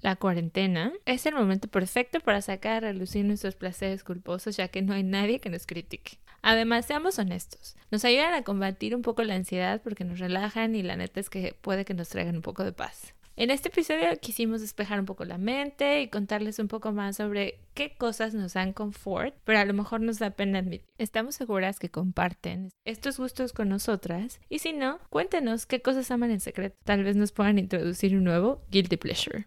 la 0.00 0.16
cuarentena, 0.16 0.92
es 1.04 1.26
el 1.26 1.34
momento 1.34 1.68
perfecto 1.68 2.20
para 2.20 2.42
sacar 2.42 2.84
a 2.84 2.92
relucir 2.92 3.24
nuestros 3.24 3.54
placeres 3.54 4.04
culposos, 4.04 4.56
ya 4.56 4.68
que 4.68 4.82
no 4.82 4.94
hay 4.94 5.02
nadie 5.02 5.40
que 5.40 5.50
nos 5.50 5.66
critique. 5.66 6.18
Además, 6.42 6.86
seamos 6.86 7.18
honestos, 7.18 7.76
nos 7.90 8.04
ayudan 8.04 8.32
a 8.34 8.42
combatir 8.42 8.96
un 8.96 9.02
poco 9.02 9.22
la 9.24 9.34
ansiedad 9.34 9.82
porque 9.82 10.04
nos 10.04 10.18
relajan 10.18 10.74
y 10.74 10.82
la 10.82 10.96
neta 10.96 11.20
es 11.20 11.28
que 11.28 11.54
puede 11.60 11.84
que 11.84 11.94
nos 11.94 12.08
traigan 12.08 12.36
un 12.36 12.42
poco 12.42 12.64
de 12.64 12.72
paz. 12.72 13.14
En 13.36 13.50
este 13.50 13.68
episodio 13.68 14.06
quisimos 14.20 14.60
despejar 14.60 15.00
un 15.00 15.06
poco 15.06 15.24
la 15.24 15.38
mente 15.38 16.02
y 16.02 16.08
contarles 16.08 16.58
un 16.58 16.68
poco 16.68 16.92
más 16.92 17.16
sobre 17.16 17.58
qué 17.72 17.94
cosas 17.96 18.34
nos 18.34 18.52
dan 18.52 18.74
confort, 18.74 19.34
pero 19.44 19.58
a 19.58 19.64
lo 19.64 19.72
mejor 19.72 20.02
nos 20.02 20.18
da 20.18 20.30
pena 20.30 20.58
admitir. 20.58 20.86
Estamos 20.98 21.36
seguras 21.36 21.78
que 21.78 21.88
comparten 21.88 22.68
estos 22.84 23.16
gustos 23.18 23.54
con 23.54 23.70
nosotras 23.70 24.40
y 24.50 24.58
si 24.58 24.74
no, 24.74 24.98
cuéntenos 25.08 25.64
qué 25.64 25.80
cosas 25.80 26.10
aman 26.10 26.32
en 26.32 26.40
secreto. 26.40 26.76
Tal 26.84 27.02
vez 27.02 27.16
nos 27.16 27.32
puedan 27.32 27.58
introducir 27.58 28.14
un 28.14 28.24
nuevo 28.24 28.62
guilty 28.70 28.98
pleasure. 28.98 29.46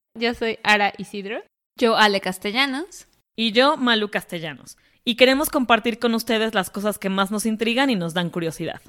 Yo 0.17 0.33
soy 0.33 0.59
Ara 0.63 0.93
Isidro. 0.97 1.41
Yo, 1.79 1.95
Ale 1.95 2.19
Castellanos. 2.21 3.07
Y 3.35 3.53
yo, 3.53 3.77
Malu 3.77 4.09
Castellanos. 4.11 4.77
Y 5.03 5.15
queremos 5.15 5.49
compartir 5.49 5.99
con 5.99 6.13
ustedes 6.13 6.53
las 6.53 6.69
cosas 6.69 6.99
que 6.99 7.09
más 7.09 7.31
nos 7.31 7.45
intrigan 7.45 7.89
y 7.89 7.95
nos 7.95 8.13
dan 8.13 8.29
curiosidad. 8.29 8.81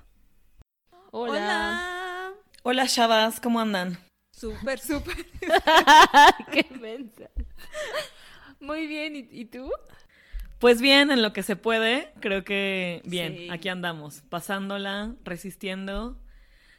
Hola. 1.11 1.33
Hola. 1.33 2.33
Hola, 2.65 2.87
chavas, 2.87 3.41
¿cómo 3.41 3.61
andan? 3.61 3.99
Súper, 4.37 4.79
súper. 4.79 5.27
qué 6.53 6.67
mensa. 6.81 7.31
Muy 8.61 8.87
bien, 8.87 9.17
¿y, 9.17 9.29
y 9.31 9.45
tú? 9.47 9.71
Pues 10.59 10.81
bien, 10.81 11.11
en 11.11 11.23
lo 11.23 11.33
que 11.33 11.43
se 11.43 11.57
puede, 11.57 12.13
creo 12.21 12.45
que 12.45 13.01
bien, 13.05 13.37
Sí. 13.37 13.49
aquí 13.51 13.69
andamos, 13.69 14.23
pasándola, 14.29 15.15
resistiendo. 15.25 16.17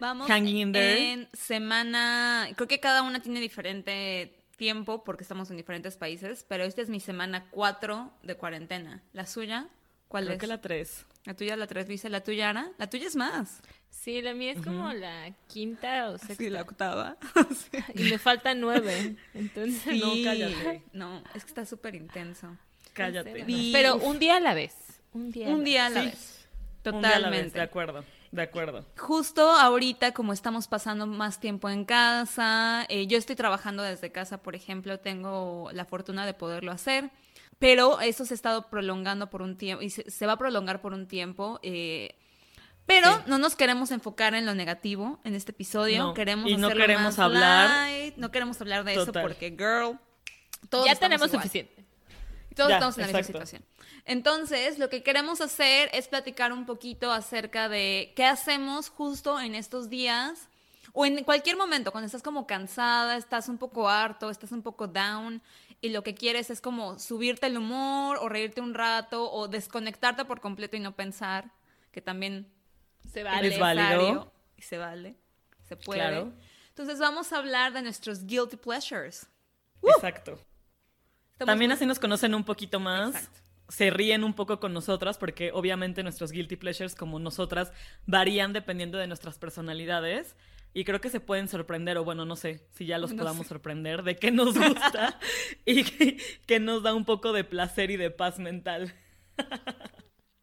Vamos 0.03 0.27
Hanging 0.27 0.57
in 0.57 0.71
there. 0.73 1.11
en 1.13 1.29
semana, 1.31 2.49
creo 2.55 2.67
que 2.67 2.81
cada 2.81 3.03
una 3.03 3.21
tiene 3.21 3.39
diferente 3.39 4.35
tiempo 4.57 5.01
porque 5.05 5.23
estamos 5.23 5.49
en 5.49 5.55
diferentes 5.55 5.95
países, 5.95 6.45
pero 6.49 6.65
esta 6.65 6.81
es 6.81 6.89
mi 6.89 6.99
semana 6.99 7.45
4 7.51 8.11
de 8.21 8.35
cuarentena. 8.35 9.01
¿La 9.13 9.25
suya? 9.25 9.69
¿Cuál 10.09 10.25
Creo 10.25 10.35
es? 10.35 10.39
que 10.41 10.47
la 10.47 10.59
tres. 10.59 11.05
La 11.23 11.35
tuya, 11.35 11.55
la 11.55 11.67
3, 11.67 11.87
dice 11.87 12.09
la 12.09 12.21
tuya, 12.21 12.49
Ara. 12.49 12.69
La 12.77 12.89
tuya 12.89 13.07
es 13.07 13.15
más. 13.15 13.61
Sí, 13.89 14.21
la 14.21 14.33
mía 14.33 14.51
es 14.51 14.61
como 14.61 14.91
la 14.91 15.33
quinta 15.47 16.09
o 16.09 16.17
sexta. 16.17 16.35
Sí, 16.35 16.49
la 16.49 16.63
octava. 16.63 17.15
Y 17.95 18.03
me 18.03 18.17
faltan 18.17 18.59
nueve. 18.59 19.15
Entonces, 19.33 20.01
No, 20.01 20.11
cállate. 20.21 20.83
No, 20.91 21.23
es 21.33 21.43
que 21.45 21.49
está 21.49 21.65
súper 21.65 21.95
intenso. 21.95 22.57
Cállate. 22.91 23.45
Pero 23.71 23.95
un 23.95 24.19
día 24.19 24.35
a 24.35 24.39
la 24.41 24.53
vez. 24.53 24.75
Un 25.13 25.31
día. 25.31 25.47
Un 25.47 25.63
día 25.63 25.85
a 25.85 25.89
la. 25.89 26.01
Un 26.01 26.05
día 26.11 26.11
a 26.11 26.11
la 26.11 26.19
vez, 26.19 26.39
Totalmente. 26.83 27.57
de 27.57 27.61
acuerdo, 27.61 28.03
de 28.33 28.41
acuerdo. 28.41 28.85
Justo 28.97 29.49
ahorita, 29.51 30.11
como 30.13 30.33
estamos 30.33 30.67
pasando 30.67 31.05
más 31.07 31.39
tiempo 31.39 31.69
en 31.69 31.85
casa, 31.85 32.85
eh, 32.89 33.07
yo 33.07 33.17
estoy 33.17 33.35
trabajando 33.35 33.83
desde 33.83 34.11
casa, 34.11 34.41
por 34.41 34.55
ejemplo, 34.55 34.99
tengo 34.99 35.69
la 35.71 35.85
fortuna 35.85 36.25
de 36.25 36.33
poderlo 36.33 36.71
hacer, 36.71 37.11
pero 37.59 38.01
eso 38.01 38.25
se 38.25 38.33
ha 38.33 38.35
estado 38.35 38.69
prolongando 38.69 39.29
por 39.29 39.41
un 39.43 39.55
tiempo 39.55 39.83
y 39.83 39.89
se, 39.91 40.09
se 40.09 40.25
va 40.25 40.33
a 40.33 40.37
prolongar 40.37 40.81
por 40.81 40.93
un 40.93 41.07
tiempo. 41.07 41.59
eh, 41.63 42.15
pero 42.85 43.07
Sí. 43.13 43.19
no 43.27 43.37
nos 43.37 43.55
queremos 43.55 43.91
enfocar 43.91 44.33
en 44.35 44.45
lo 44.45 44.53
negativo 44.55 45.19
en 45.23 45.35
este 45.35 45.51
episodio. 45.53 46.03
No, 46.03 46.13
Queremos 46.13 46.49
y 46.51 46.57
no 46.57 46.67
queremos 46.69 47.03
más 47.03 47.19
hablar- 47.19 47.69
light, 47.69 48.17
no 48.17 48.29
queremos 48.29 48.59
hablar 48.59 48.83
de 48.83 48.95
eso 48.95 49.13
porque, 49.13 49.51
girl, 49.51 49.97
todos 50.69 50.85
Ya 50.87 50.95
tenemos 50.95 51.27
igual. 51.27 51.43
suficiente. 51.43 51.85
Todos 52.55 52.69
Ya, 52.69 52.75
estamos 52.75 52.97
en 52.97 53.01
la 53.01 53.07
misma 53.07 53.19
exacto. 53.19 53.45
situación. 53.45 53.65
Entonces, 54.05 54.79
lo 54.79 54.89
que 54.89 55.01
queremos 55.03 55.41
hacer 55.41 55.89
es 55.93 56.07
platicar 56.07 56.51
un 56.53 56.65
poquito 56.65 57.11
acerca 57.11 57.69
de 57.69 58.13
qué 58.15 58.25
hacemos 58.25 58.89
justo 58.89 59.39
en 59.39 59.55
estos 59.55 59.89
días 59.89 60.47
o 60.91 61.05
en 61.05 61.23
cualquier 61.23 61.57
momento, 61.57 61.91
cuando 61.91 62.05
estás 62.05 62.21
como 62.21 62.45
cansada, 62.45 63.17
estás 63.17 63.47
un 63.49 63.57
poco 63.57 63.89
harto, 63.89 64.29
estás 64.29 64.51
un 64.51 64.61
poco 64.61 64.87
down 64.87 65.41
y 65.81 65.89
lo 65.89 66.03
que 66.03 66.13
quieres 66.13 66.49
es 66.49 66.61
como 66.61 66.99
subirte 66.99 67.47
el 67.47 67.57
humor 67.57 68.17
o 68.21 68.29
reírte 68.29 68.61
un 68.61 68.73
rato 68.73 69.31
o 69.31 69.47
desconectarte 69.47 70.23
por 70.25 70.39
completo 70.39 70.77
y 70.77 70.79
no 70.79 70.95
pensar, 70.95 71.51
que 71.91 72.01
también 72.01 72.47
Se 73.11 73.19
Es 73.21 73.25
vale. 73.25 73.57
válido. 73.59 73.83
necesario 73.83 74.31
y 74.57 74.61
se 74.61 74.77
vale, 74.77 75.15
se 75.67 75.75
puede. 75.75 75.99
Claro. 75.99 76.31
Entonces, 76.69 76.99
vamos 76.99 77.31
a 77.33 77.37
hablar 77.37 77.73
de 77.73 77.81
nuestros 77.81 78.25
guilty 78.25 78.57
pleasures. 78.57 79.27
Exacto. 79.83 80.39
Estamos 81.33 81.51
También 81.51 81.69
muy- 81.69 81.75
así 81.75 81.85
nos 81.85 81.99
conocen 81.99 82.35
un 82.35 82.43
poquito 82.43 82.79
más. 82.79 83.15
Exacto. 83.15 83.39
Se 83.69 83.89
ríen 83.89 84.23
un 84.23 84.33
poco 84.33 84.59
con 84.59 84.73
nosotras 84.73 85.17
porque 85.17 85.51
obviamente 85.53 86.03
nuestros 86.03 86.31
guilty 86.31 86.57
pleasures 86.57 86.95
como 86.95 87.17
nosotras 87.19 87.71
varían 88.05 88.53
dependiendo 88.53 88.97
de 88.97 89.07
nuestras 89.07 89.39
personalidades 89.39 90.35
y 90.73 90.83
creo 90.83 91.01
que 91.01 91.09
se 91.09 91.19
pueden 91.19 91.47
sorprender 91.47 91.97
o 91.97 92.03
bueno, 92.03 92.25
no 92.25 92.35
sé 92.35 92.67
si 92.71 92.85
ya 92.85 92.97
los 92.97 93.11
No 93.13 93.19
podamos 93.19 93.43
sé. 93.43 93.49
sorprender 93.49 94.03
de 94.03 94.15
qué 94.17 94.31
nos 94.31 94.57
gusta 94.57 95.17
y 95.65 95.83
que, 95.85 96.17
que 96.45 96.59
nos 96.59 96.83
da 96.83 96.93
un 96.93 97.05
poco 97.05 97.31
de 97.31 97.43
placer 97.45 97.89
y 97.89 97.97
de 97.97 98.11
paz 98.11 98.37
mental. 98.37 98.93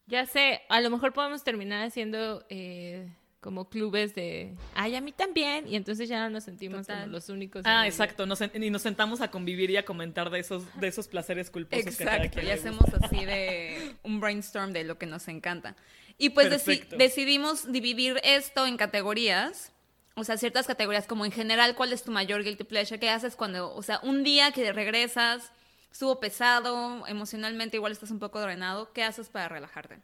Ya 0.06 0.26
sé, 0.26 0.62
a 0.68 0.80
lo 0.80 0.90
mejor 0.90 1.12
podemos 1.12 1.44
terminar 1.44 1.84
haciendo 1.86 2.44
eh, 2.48 3.14
como 3.40 3.70
clubes 3.70 4.14
de, 4.14 4.54
ay, 4.74 4.94
a 4.96 5.00
mí 5.00 5.12
también, 5.12 5.66
y 5.66 5.76
entonces 5.76 6.08
ya 6.08 6.20
no 6.24 6.28
nos 6.30 6.44
sentimos 6.44 6.86
Total. 6.86 7.00
como 7.02 7.12
los 7.12 7.28
únicos. 7.30 7.62
Ah, 7.64 7.86
exacto, 7.86 8.26
nos, 8.26 8.40
y 8.42 8.70
nos 8.70 8.82
sentamos 8.82 9.22
a 9.22 9.30
convivir 9.30 9.70
y 9.70 9.78
a 9.78 9.84
comentar 9.84 10.28
de 10.30 10.40
esos, 10.40 10.64
de 10.78 10.88
esos 10.88 11.08
placeres 11.08 11.50
culposos 11.50 11.96
que 11.96 12.04
cada 12.04 12.18
Exacto, 12.18 12.40
quien 12.40 12.48
y 12.48 12.50
hacemos 12.50 12.84
así 13.00 13.24
de 13.24 13.96
un 14.02 14.20
brainstorm 14.20 14.72
de 14.72 14.84
lo 14.84 14.98
que 14.98 15.06
nos 15.06 15.26
encanta. 15.28 15.74
Y 16.18 16.30
pues 16.30 16.50
deci- 16.50 16.86
decidimos 16.98 17.72
dividir 17.72 18.20
esto 18.24 18.66
en 18.66 18.76
categorías, 18.76 19.72
o 20.16 20.24
sea, 20.24 20.36
ciertas 20.36 20.66
categorías, 20.66 21.06
como 21.06 21.24
en 21.24 21.32
general, 21.32 21.74
¿cuál 21.74 21.94
es 21.94 22.02
tu 22.02 22.12
mayor 22.12 22.44
guilty 22.44 22.64
pleasure? 22.64 23.00
¿Qué 23.00 23.08
haces 23.08 23.36
cuando, 23.36 23.74
o 23.74 23.82
sea, 23.82 24.00
un 24.02 24.22
día 24.22 24.52
que 24.52 24.70
regresas, 24.70 25.50
estuvo 25.90 26.20
pesado, 26.20 27.06
emocionalmente 27.06 27.78
igual 27.78 27.92
estás 27.92 28.10
un 28.10 28.18
poco 28.18 28.38
drenado, 28.38 28.92
¿qué 28.92 29.02
haces 29.02 29.30
para 29.30 29.48
relajarte? 29.48 29.96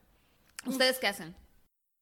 ¿Ustedes 0.65 0.99
qué 0.99 1.09
hacen? 1.09 1.35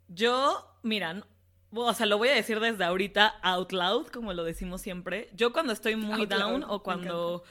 Yo, 0.08 0.78
miran, 0.82 1.24
o 1.72 1.94
sea, 1.94 2.06
lo 2.06 2.18
voy 2.18 2.28
a 2.28 2.34
decir 2.34 2.60
desde 2.60 2.84
ahorita 2.84 3.34
out 3.42 3.72
loud, 3.72 4.06
como 4.08 4.32
lo 4.32 4.44
decimos 4.44 4.80
siempre. 4.80 5.28
Yo 5.34 5.52
cuando 5.52 5.72
estoy 5.72 5.96
muy 5.96 6.20
Out 6.20 6.30
down 6.30 6.60
loud, 6.60 6.70
o 6.70 6.82
cuando 6.82 7.42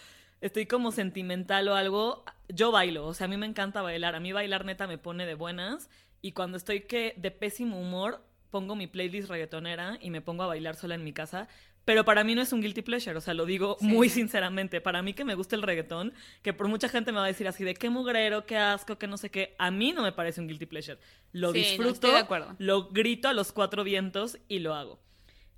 estoy 0.42 0.66
como 0.66 0.92
sentimental 0.92 1.68
o 1.68 1.76
algo, 1.76 2.24
yo 2.48 2.72
bailo. 2.72 3.06
O 3.06 3.14
sea, 3.14 3.26
a 3.26 3.28
mí 3.28 3.38
me 3.38 3.46
encanta 3.46 3.82
bailar. 3.82 4.16
A 4.16 4.20
mí 4.20 4.32
bailar 4.32 4.66
neta 4.66 4.88
me 4.88 4.98
pone 4.98 5.26
de 5.26 5.36
buenas. 5.36 5.90
Y 6.22 6.32
cuando 6.32 6.58
estoy 6.58 6.82
que 6.82 7.14
de 7.18 7.32
pésimo 7.32 7.80
humor, 7.80 8.22
pongo 8.50 8.76
mi 8.76 8.88
playlist 8.88 9.30
reggaetonera 9.30 9.98
y 10.00 10.10
me 10.10 10.22
pongo 10.22 10.44
a 10.44 10.48
bailar 10.48 10.76
sola 10.76 10.96
en 10.96 11.04
mi 11.04 11.12
casa. 11.12 11.48
Pero 11.86 12.06
para 12.06 12.24
mí 12.24 12.34
no 12.34 12.42
es 12.42 12.54
un 12.54 12.62
guilty 12.62 12.82
pleasure, 12.82 13.18
o 13.18 13.22
sea, 13.22 13.34
lo 13.34 13.46
digo 13.46 13.76
Sí. 13.80 13.86
muy 13.88 14.08
sinceramente. 14.10 14.80
Para 14.80 15.02
mí 15.02 15.14
que 15.14 15.26
me 15.26 15.36
gusta 15.36 15.56
el 15.58 15.62
reggaetón, 15.64 16.14
que 16.42 16.54
por 16.54 16.68
mucha 16.70 16.88
gente 16.88 17.12
me 17.12 17.18
va 17.18 17.26
a 17.26 17.28
decir 17.28 17.48
así 17.48 17.64
de 17.66 17.74
qué 17.74 17.90
mugrero, 17.90 18.46
qué 18.46 18.56
asco, 18.58 18.98
qué 18.98 19.08
no 19.08 19.18
sé 19.18 19.30
qué, 19.30 19.56
a 19.60 19.70
mí 19.70 19.92
no 19.92 20.02
me 20.02 20.14
parece 20.14 20.40
un 20.40 20.48
guilty 20.48 20.66
pleasure. 20.66 20.98
Lo 21.34 21.52
Sí, 21.52 21.60
no, 21.60 21.66
disfruto, 21.68 22.18
estoy 22.18 22.40
de 22.40 22.46
lo 22.60 22.90
grito 22.90 23.28
a 23.28 23.34
los 23.34 23.52
cuatro 23.52 23.84
vientos 23.84 24.38
y 24.48 24.60
lo 24.60 24.74
hago. 24.76 25.00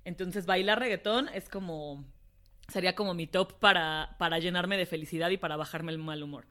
Entonces, 0.04 0.46
bailar 0.46 0.78
reggaetón 0.80 1.28
es 1.28 1.48
como. 1.48 2.04
sería 2.68 2.96
como 2.96 3.14
mi 3.14 3.28
top 3.28 3.52
para, 3.60 4.16
para 4.18 4.40
llenarme 4.40 4.76
de 4.76 4.86
felicidad 4.86 5.30
y 5.30 5.36
para 5.36 5.56
bajarme 5.56 5.92
el 5.92 5.98
mal 5.98 6.22
humor. 6.24 6.46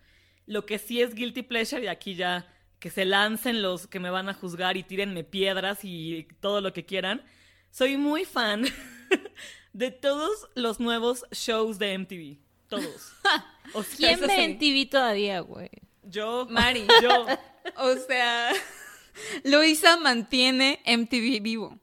Lo 0.45 0.65
que 0.65 0.77
sí 0.77 1.01
es 1.01 1.13
guilty 1.15 1.41
pleasure, 1.41 1.83
y 1.83 1.87
aquí 1.87 2.15
ya 2.15 2.47
que 2.79 2.89
se 2.89 3.03
lancen 3.03 3.61
los 3.61 3.87
que 3.87 3.99
me 3.99 4.09
van 4.09 4.29
a 4.29 4.33
juzgar 4.33 4.77
y 4.77 4.83
tírenme 4.83 5.23
piedras 5.25 5.79
y 5.83 6.27
todo 6.39 6.61
lo 6.61 6.71
que 6.71 6.85
quieran. 6.85 7.23
Soy 7.71 7.97
muy 7.97 8.23
fan 8.25 8.63
de 9.75 9.91
todos 9.91 10.47
los 10.55 10.79
nuevos 10.79 11.25
shows 11.31 11.77
de 11.77 11.97
MTV. 11.97 12.37
Todos. 12.69 13.11
O 13.73 13.81
sea, 13.81 13.97
¿Quién 13.97 14.19
ve 14.19 14.27
sí. 14.27 14.41
en 14.41 14.59
TV 14.59 14.85
todavía, 14.85 15.39
güey? 15.39 15.71
Yo. 16.03 16.45
Mari. 16.49 16.85
Yo. 17.01 17.25
O 17.77 17.95
sea, 17.95 18.51
Luisa 19.43 19.97
mantiene 19.97 20.79
MTV 20.85 21.41
vivo. 21.41 21.79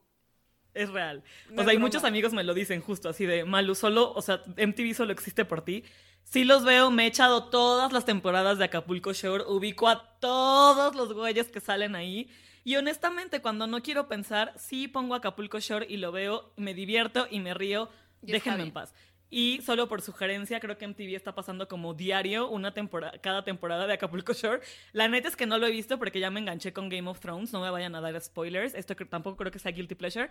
Es 0.75 0.91
real. 0.91 1.25
No 1.51 1.63
o 1.63 1.65
sea, 1.65 1.73
y 1.73 1.77
es 1.77 1.83
muchos 1.83 2.05
amigos 2.05 2.33
me 2.33 2.45
lo 2.45 2.55
dicen 2.55 2.81
justo 2.81 3.09
así 3.09 3.27
de 3.27 3.45
Malu, 3.45 3.75
solo, 3.75 4.13
o 4.13 4.23
sea, 4.23 4.41
MTV 4.57 4.95
solo 4.95 5.13
existe 5.13 5.45
por 5.45 5.65
ti. 5.65 5.83
Sí 6.23 6.45
los 6.45 6.63
veo, 6.65 6.93
me 6.93 7.03
he 7.03 7.07
echado 7.09 7.51
todas 7.51 7.93
las 7.93 8.05
temporadas 8.05 8.59
de 8.59 8.67
Acapulco 8.67 9.13
Shore, 9.13 9.43
ubico 9.49 9.89
a 9.89 10.17
todos 10.21 10.95
los 10.95 11.13
güeyes 11.15 11.49
que 11.49 11.59
salen 11.59 11.97
ahí. 11.97 12.31
Y 12.65 12.77
honestamente, 12.77 13.43
cuando 13.43 13.67
no 13.67 13.83
quiero 13.83 14.09
pensar, 14.09 14.53
sí 14.57 14.89
pongo 14.89 15.15
Acapulco 15.15 15.59
Shore 15.59 15.87
y 15.89 15.97
lo 15.97 16.13
veo, 16.13 16.53
me 16.57 16.75
divierto 16.75 17.27
y 17.31 17.41
me 17.41 17.55
río. 17.55 17.89
Y 18.23 18.33
Déjenme 18.33 18.63
en 18.63 18.71
paz. 18.73 18.95
Y 19.35 19.63
solo 19.63 19.89
por 19.89 20.03
sugerencia, 20.03 20.61
creo 20.61 20.77
que 20.77 20.87
MTV 20.87 21.17
está 21.17 21.35
pasando 21.35 21.67
como 21.67 21.95
diario 21.95 22.51
una 22.51 22.75
temporada, 22.75 23.19
cada 23.19 23.43
temporada 23.43 23.87
de 23.87 23.95
Acapulco 23.95 24.35
Shore. 24.35 24.61
La 24.93 25.09
neta 25.09 25.27
es 25.27 25.37
que 25.37 25.47
no 25.47 25.57
lo 25.57 25.67
he 25.67 25.71
visto 25.71 25.99
porque 25.99 26.21
ya 26.21 26.31
me 26.31 26.39
enganché 26.39 26.75
con 26.75 26.91
Game 26.91 27.09
of 27.09 27.19
Thrones. 27.19 27.51
No 27.51 27.63
me 27.63 27.71
vayan 27.71 27.95
a 27.95 28.03
dar 28.03 28.21
spoilers. 28.21 28.75
Esto 28.75 28.95
que 28.95 29.07
tampoco 29.07 29.39
creo 29.39 29.51
que 29.51 29.59
sea 29.59 29.73
guilty 29.73 29.95
pleasure. 29.95 30.29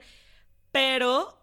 Pero, 0.71 1.35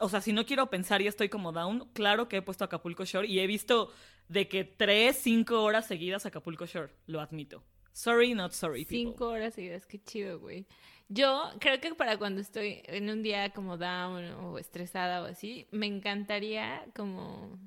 o 0.00 0.08
sea, 0.08 0.22
si 0.22 0.32
no 0.32 0.46
quiero 0.46 0.70
pensar 0.70 1.02
y 1.02 1.08
estoy 1.08 1.28
como 1.28 1.52
down, 1.52 1.90
claro 1.92 2.26
que 2.26 2.38
he 2.38 2.42
puesto 2.42 2.64
Acapulco 2.64 3.04
Shore 3.04 3.28
y 3.28 3.38
he 3.38 3.46
visto 3.46 3.92
de 4.28 4.48
que 4.48 4.64
tres, 4.64 5.18
cinco 5.18 5.62
horas 5.62 5.86
seguidas 5.86 6.24
Acapulco 6.24 6.64
Shore. 6.64 6.94
Lo 7.06 7.20
admito. 7.20 7.62
Sorry, 7.98 8.32
not 8.34 8.52
sorry. 8.52 8.84
people. 8.84 8.96
Cinco 9.12 9.28
horas 9.28 9.54
seguidas, 9.54 9.84
qué 9.86 9.98
chido, 10.02 10.38
güey. 10.38 10.66
Yo 11.08 11.50
creo 11.58 11.80
que 11.80 11.94
para 11.94 12.16
cuando 12.16 12.40
estoy 12.40 12.80
en 12.84 13.10
un 13.10 13.22
día 13.24 13.50
como 13.50 13.76
down 13.76 14.24
o 14.34 14.58
estresada 14.58 15.20
o 15.22 15.26
así, 15.26 15.66
me 15.72 15.86
encantaría 15.86 16.84
como 16.94 17.58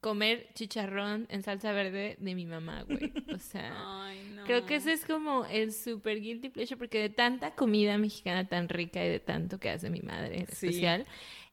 comer 0.00 0.48
chicharrón 0.54 1.26
en 1.30 1.42
salsa 1.42 1.72
verde 1.72 2.16
de 2.20 2.34
mi 2.34 2.44
mamá, 2.46 2.82
güey. 2.84 3.12
O 3.34 3.38
sea, 3.38 3.72
Ay, 4.06 4.18
no. 4.36 4.44
creo 4.44 4.66
que 4.66 4.76
ese 4.76 4.92
es 4.92 5.04
como 5.04 5.46
el 5.46 5.72
super 5.72 6.20
guilty 6.20 6.48
pleasure 6.50 6.76
porque 6.76 7.00
de 7.00 7.08
tanta 7.08 7.54
comida 7.56 7.98
mexicana 7.98 8.46
tan 8.48 8.68
rica 8.68 9.04
y 9.04 9.08
de 9.08 9.20
tanto 9.20 9.58
que 9.58 9.70
hace 9.70 9.90
mi 9.90 10.00
madre 10.02 10.40
en 10.40 10.46
Sí. 10.46 10.66
especial, 10.66 11.06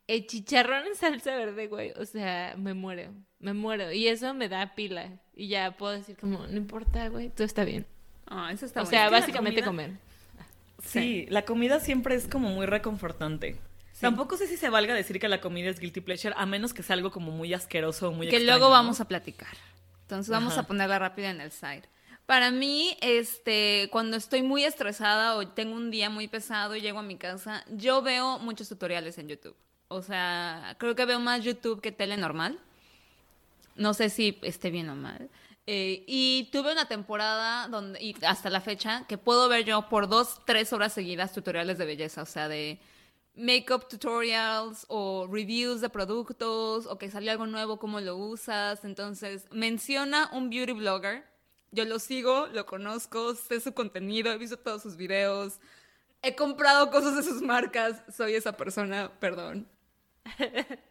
el 0.07 0.27
chicharrón 0.27 0.85
en 0.87 0.95
salsa 0.95 1.35
verde, 1.35 1.67
güey, 1.67 1.93
o 1.95 2.05
sea, 2.05 2.55
me 2.57 2.73
muero, 2.75 3.11
me 3.39 3.53
muero. 3.53 3.91
Y 3.91 4.07
eso 4.07 4.33
me 4.35 4.49
da 4.49 4.75
pila. 4.75 5.19
Y 5.35 5.47
ya 5.47 5.77
puedo 5.77 5.93
decir 5.93 6.17
como, 6.17 6.45
no 6.47 6.57
importa, 6.57 7.07
güey, 7.09 7.29
todo 7.29 7.45
está 7.45 7.63
bien. 7.63 7.85
Ah, 8.29 8.51
eso 8.51 8.65
está 8.65 8.81
o 8.81 8.85
sea, 8.85 9.09
básicamente 9.09 9.63
comida- 9.63 9.87
comer. 9.87 10.09
Sí, 10.83 11.25
la 11.29 11.43
comida 11.43 11.79
siempre 11.79 12.15
es 12.15 12.27
como 12.27 12.49
muy 12.49 12.65
reconfortante. 12.65 13.57
Tampoco 13.99 14.37
sé 14.37 14.47
si 14.47 14.55
se 14.55 14.69
valga 14.69 14.93
decir 14.93 15.19
que 15.19 15.27
la 15.27 15.41
comida 15.41 15.69
es 15.69 15.79
guilty 15.79 15.99
pleasure, 15.99 16.33
a 16.37 16.45
menos 16.45 16.73
que 16.73 16.83
sea 16.83 16.93
algo 16.93 17.11
como 17.11 17.31
muy 17.31 17.53
asqueroso 17.53 18.07
o 18.07 18.11
muy 18.13 18.29
que 18.29 18.37
extraño, 18.37 18.57
luego 18.57 18.69
¿no? 18.69 18.71
vamos 18.79 19.01
a 19.01 19.05
platicar. 19.09 19.49
Entonces 20.03 20.29
vamos 20.29 20.53
Ajá. 20.53 20.61
a 20.61 20.67
ponerla 20.67 20.99
rápida 20.99 21.29
en 21.31 21.41
el 21.41 21.51
side. 21.51 21.83
Para 22.25 22.49
mí, 22.49 22.95
este, 23.01 23.89
cuando 23.91 24.15
estoy 24.15 24.41
muy 24.41 24.63
estresada 24.63 25.35
o 25.35 25.45
tengo 25.49 25.75
un 25.75 25.91
día 25.91 26.09
muy 26.09 26.27
pesado 26.29 26.75
y 26.77 26.81
llego 26.81 26.99
a 26.99 27.03
mi 27.03 27.17
casa, 27.17 27.65
yo 27.75 28.01
veo 28.01 28.39
muchos 28.39 28.69
tutoriales 28.69 29.17
en 29.17 29.27
YouTube. 29.27 29.55
O 29.89 30.01
sea, 30.01 30.75
creo 30.79 30.95
que 30.95 31.05
veo 31.05 31.19
más 31.19 31.43
YouTube 31.43 31.81
que 31.81 31.91
tele 31.91 32.15
normal. 32.15 32.57
No 33.75 33.93
sé 33.93 34.09
si 34.09 34.37
esté 34.43 34.69
bien 34.69 34.87
o 34.89 34.95
mal. 34.95 35.29
Eh, 35.71 36.03
y 36.07 36.49
tuve 36.51 36.71
una 36.71 36.87
temporada 36.87 37.67
donde, 37.67 38.01
y 38.01 38.15
hasta 38.25 38.49
la 38.49 38.59
fecha, 38.59 39.05
que 39.07 39.19
puedo 39.19 39.47
ver 39.47 39.65
yo 39.65 39.87
por 39.87 40.07
dos, 40.09 40.41
tres 40.43 40.73
horas 40.73 40.93
seguidas 40.93 41.31
tutoriales 41.31 41.77
de 41.77 41.85
belleza, 41.85 42.23
o 42.23 42.25
sea, 42.25 42.47
de 42.47 42.79
makeup 43.35 43.87
tutorials 43.87 44.87
o 44.87 45.27
reviews 45.31 45.79
de 45.79 45.89
productos 45.89 46.87
o 46.87 46.97
que 46.97 47.11
salió 47.11 47.31
algo 47.31 47.45
nuevo, 47.45 47.77
cómo 47.77 47.99
lo 47.99 48.17
usas. 48.17 48.83
Entonces, 48.83 49.45
menciona 49.51 50.31
un 50.33 50.49
beauty 50.49 50.73
blogger. 50.73 51.23
Yo 51.69 51.85
lo 51.85 51.99
sigo, 51.99 52.47
lo 52.47 52.65
conozco, 52.65 53.35
sé 53.35 53.59
su 53.59 53.75
contenido, 53.75 54.31
he 54.31 54.39
visto 54.39 54.57
todos 54.57 54.81
sus 54.81 54.97
videos, 54.97 55.59
he 56.23 56.35
comprado 56.35 56.89
cosas 56.89 57.15
de 57.15 57.21
sus 57.21 57.43
marcas, 57.43 58.01
soy 58.11 58.33
esa 58.33 58.57
persona, 58.57 59.11
perdón. 59.19 59.69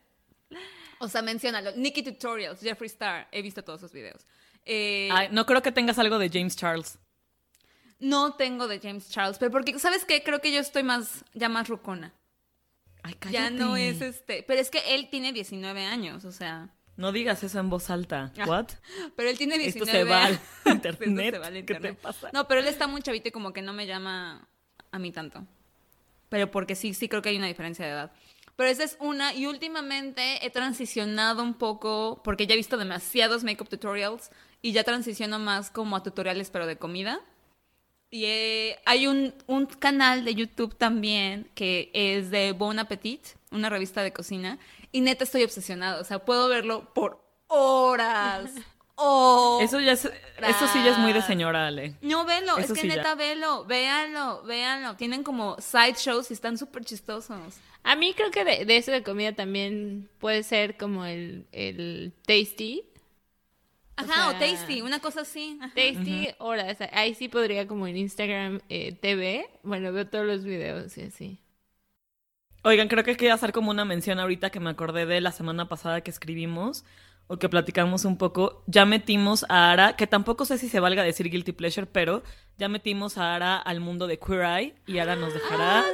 O 1.01 1.07
sea, 1.07 1.23
menciónalo. 1.23 1.73
Nikki 1.77 2.03
Tutorials, 2.03 2.61
Jeffree 2.61 2.89
Star, 2.89 3.29
he 3.31 3.41
visto 3.41 3.63
todos 3.63 3.81
sus 3.81 3.93
videos. 3.93 4.27
Eh, 4.71 5.09
Ay, 5.11 5.29
no 5.33 5.47
creo 5.47 5.63
que 5.63 5.73
tengas 5.73 5.99
algo 5.99 6.19
de 6.19 6.29
James 6.29 6.55
Charles. 6.57 6.99
no 7.99 8.35
tengo 8.35 8.69
de 8.69 8.79
James 8.81 9.09
Charles, 9.11 9.39
pero 9.39 9.51
porque, 9.51 9.79
¿sabes 9.79 10.05
qué? 10.05 10.23
Creo 10.23 10.41
que 10.41 10.53
yo 10.53 10.61
estoy 10.61 10.83
más, 10.83 11.25
ya 11.35 11.49
más 11.49 11.69
rucona. 11.69 12.13
Ay, 13.03 13.15
Ya 13.15 13.19
cállate. 13.19 13.51
no 13.55 13.77
es 13.77 14.01
este. 14.03 14.45
Pero 14.47 14.61
es 14.61 14.71
que 14.71 14.95
él 14.95 15.09
tiene 15.11 15.33
19 15.33 15.85
años, 15.85 16.25
o 16.25 16.33
sea. 16.33 16.69
No 16.97 17.13
digas 17.13 17.43
eso 17.45 17.59
en 17.61 17.71
voz 17.71 17.91
alta. 17.91 18.33
Ah, 18.39 18.45
¿What? 18.47 18.67
Pero 19.17 19.31
él 19.31 19.39
tiene 19.39 19.55
Esto 19.55 19.85
19 19.85 19.93
se 19.93 20.05
va 20.05 20.25
al 20.27 20.33
años. 20.35 20.41
internet. 20.67 21.01
Esto 21.27 21.37
se 21.37 21.39
va 21.39 21.47
al 21.47 21.53
¿Qué 21.53 21.59
internet. 21.61 21.97
te 21.97 22.03
pasa? 22.03 22.31
No, 22.33 22.47
pero 22.49 22.61
él 22.61 22.67
está 22.67 22.87
muy 22.89 23.01
chavito 23.03 23.29
y 23.29 23.33
como 23.33 23.53
que 23.53 23.63
no 23.63 23.73
me 23.73 23.87
llama 23.87 24.49
a 24.91 24.99
mí 24.99 25.13
tanto. 25.13 25.47
Pero 26.29 26.51
porque 26.51 26.75
sí, 26.75 26.95
sí 26.95 27.09
creo 27.09 27.23
que 27.23 27.29
hay 27.31 27.37
una 27.39 27.47
diferencia 27.47 27.85
de 27.87 27.93
edad. 27.93 28.13
Pero 28.57 28.69
esa 28.69 28.83
es 28.85 28.97
una. 29.01 29.33
Y 29.33 29.47
últimamente 29.47 30.45
he 30.45 30.51
transicionado 30.51 31.43
un 31.43 31.55
poco, 31.55 32.21
porque 32.25 32.47
ya 32.49 32.55
he 32.55 32.57
visto 32.57 32.77
demasiados 32.77 33.45
makeup 33.45 33.69
tutorials 33.69 34.31
y 34.63 34.73
ya 34.73 34.85
transiciono 34.85 35.39
más 35.39 35.71
como 35.71 35.97
a 35.97 36.03
tutoriales, 36.03 36.51
pero 36.51 36.67
de 36.67 36.77
comida. 36.77 37.21
Y 38.11 38.25
eh, 38.25 38.79
hay 38.87 39.07
un, 39.07 39.35
un 39.47 39.67
canal 39.67 40.25
de 40.25 40.35
YouTube 40.35 40.75
también 40.77 41.51
que 41.55 41.91
es 41.93 42.31
de 42.31 42.53
Bon 42.53 42.79
Appetit, 42.79 43.21
una 43.51 43.69
revista 43.69 44.03
de 44.03 44.13
cocina. 44.13 44.59
Y 44.93 45.03
neta 45.03 45.25
estoy 45.25 45.45
obsesionada. 45.45 46.01
O 46.01 46.05
sea, 46.05 46.25
puedo 46.25 46.49
verlo 46.49 46.93
por 46.95 47.23
horas. 47.49 48.51
Oh. 49.01 49.61
Eso 49.63 49.79
ya 49.79 49.93
es, 49.93 50.07
eso 50.07 50.69
sí 50.73 50.83
ya 50.85 50.91
es 50.91 50.99
muy 50.99 51.13
de 51.13 51.23
señora 51.23 51.69
Ale. 51.69 51.95
No, 52.03 52.25
velo, 52.25 52.59
Eso 52.59 52.73
es 52.73 52.81
que 52.81 52.81
sí 52.81 52.89
ya. 52.89 52.97
neta, 52.97 53.15
velo, 53.15 53.65
véanlo, 53.65 54.43
véanlo. 54.43 54.97
Tienen 54.97 55.23
como 55.23 55.57
side 55.61 55.95
shows 55.97 56.33
y 56.33 56.35
están 56.35 56.59
súper 56.59 56.85
chistosos. 56.85 57.59
A 57.85 57.95
mí 57.95 58.13
creo 58.15 58.33
que 58.33 58.45
de, 58.45 58.65
de 58.65 58.77
eso 58.77 58.91
de 58.91 59.05
comida 59.05 59.33
también 59.37 60.11
puede 60.19 60.43
ser 60.43 60.77
como 60.77 61.05
el, 61.05 61.47
el 61.53 62.13
tasty. 62.27 62.83
Ajá, 63.99 64.29
o, 64.29 64.31
sea, 64.31 64.39
tasty, 64.39 64.81
una 64.81 65.01
cosa 65.01 65.23
así. 65.23 65.59
Tasty 65.75 66.29
horas. 66.39 66.79
Ahí 66.93 67.15
sí 67.15 67.29
podría 67.29 67.67
como 67.67 67.87
en 67.87 67.97
Instagram 67.97 68.61
eh, 68.69 68.93
TV. 68.93 69.49
Bueno, 69.65 69.93
veo 69.93 70.07
todos 70.07 70.25
los 70.25 70.45
videos 70.45 70.97
y 70.97 71.03
así. 71.03 71.41
Oigan, 72.63 72.89
creo 72.89 73.03
que 73.03 73.17
quería 73.17 73.35
hacer 73.35 73.53
como 73.53 73.71
una 73.71 73.85
mención 73.85 74.21
ahorita 74.21 74.51
que 74.51 74.61
me 74.61 74.71
acordé 74.71 75.05
de 75.05 75.21
la 75.21 75.33
semana 75.33 75.69
pasada 75.69 76.01
que 76.01 76.11
escribimos 76.11 76.85
o 77.27 77.39
que 77.39 77.49
platicamos 77.49 78.05
un 78.05 78.19
poco. 78.19 78.63
Ya 78.67 78.85
metimos 78.85 79.45
a 79.49 79.73
Ara, 79.73 79.97
que 79.97 80.07
tampoco 80.07 80.45
sé 80.45 80.59
si 80.59 80.69
se 80.69 80.79
valga 80.79 81.03
decir 81.03 81.29
guilty 81.29 81.53
pleasure, 81.53 81.87
pero 81.87 82.23
ya 82.57 82.69
metimos 82.69 83.19
a 83.19 83.35
Ara 83.35 83.57
al 83.57 83.81
mundo 83.81 84.07
de 84.07 84.19
Queer 84.19 84.45
Eye 84.45 84.75
y 84.87 84.99
Ara 84.99 85.17
nos 85.17 85.35
dejará. 85.35 85.85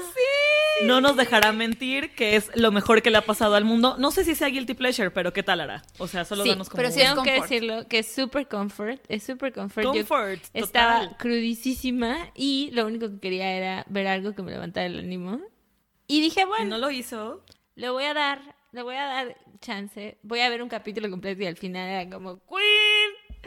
No 0.83 1.01
nos 1.01 1.17
dejará 1.17 1.53
mentir 1.53 2.11
que 2.15 2.37
es 2.37 2.51
lo 2.55 2.73
mejor 2.73 3.03
que 3.03 3.11
le 3.11 3.19
ha 3.19 3.25
pasado 3.25 3.55
al 3.55 3.65
mundo. 3.65 3.97
No 3.99 4.11
sé 4.11 4.25
si 4.25 4.35
sea 4.35 4.49
guilty 4.49 4.75
pleasure, 4.75 5.11
pero 5.11 5.33
¿qué 5.33 5.43
tal 5.43 5.61
Ara? 5.61 5.83
O 5.99 6.09
sea, 6.09 6.25
solo 6.25 6.43
Sí, 6.43 6.51
danos 6.51 6.69
como 6.69 6.79
pero 6.79 6.91
sí 6.91 7.01
Tengo 7.01 7.23
que 7.23 7.41
decirlo 7.41 7.87
que 7.89 8.01
es 8.01 8.13
super 8.13 8.49
comfort. 8.49 9.01
Es 9.09 9.23
super 9.23 9.53
comfort. 9.53 9.85
Yo 9.85 9.93
comfort. 9.93 10.43
estaba 10.53 11.01
total. 11.01 11.17
crudísima 11.19 12.31
y 12.35 12.71
lo 12.73 12.87
único 12.87 13.09
que 13.09 13.21
quería 13.21 13.53
era 13.53 13.87
ver 13.89 14.07
algo 14.09 14.35
que 14.35 14.43
me 14.43 14.51
levantara 14.51 14.87
el 14.87 14.99
ánimo. 14.99 15.41
Y 16.07 16.21
dije, 16.21 16.45
bueno, 16.45 16.71
no 16.71 16.79
lo 16.79 16.91
hizo. 16.91 17.45
le 17.77 17.89
voy 17.91 18.05
a 18.05 18.15
dar, 18.15 18.57
le 18.73 18.83
voy 18.83 18.97
a 18.97 19.07
dar 19.07 19.37
chance. 19.61 20.19
Voy 20.23 20.41
a 20.41 20.49
ver 20.49 20.63
un 20.63 20.69
capítulo 20.69 21.09
completo 21.09 21.43
y 21.43 21.47
al 21.47 21.57
final 21.57 21.89
era 21.89 22.11
como, 22.11 22.41
Queen, 22.47 23.43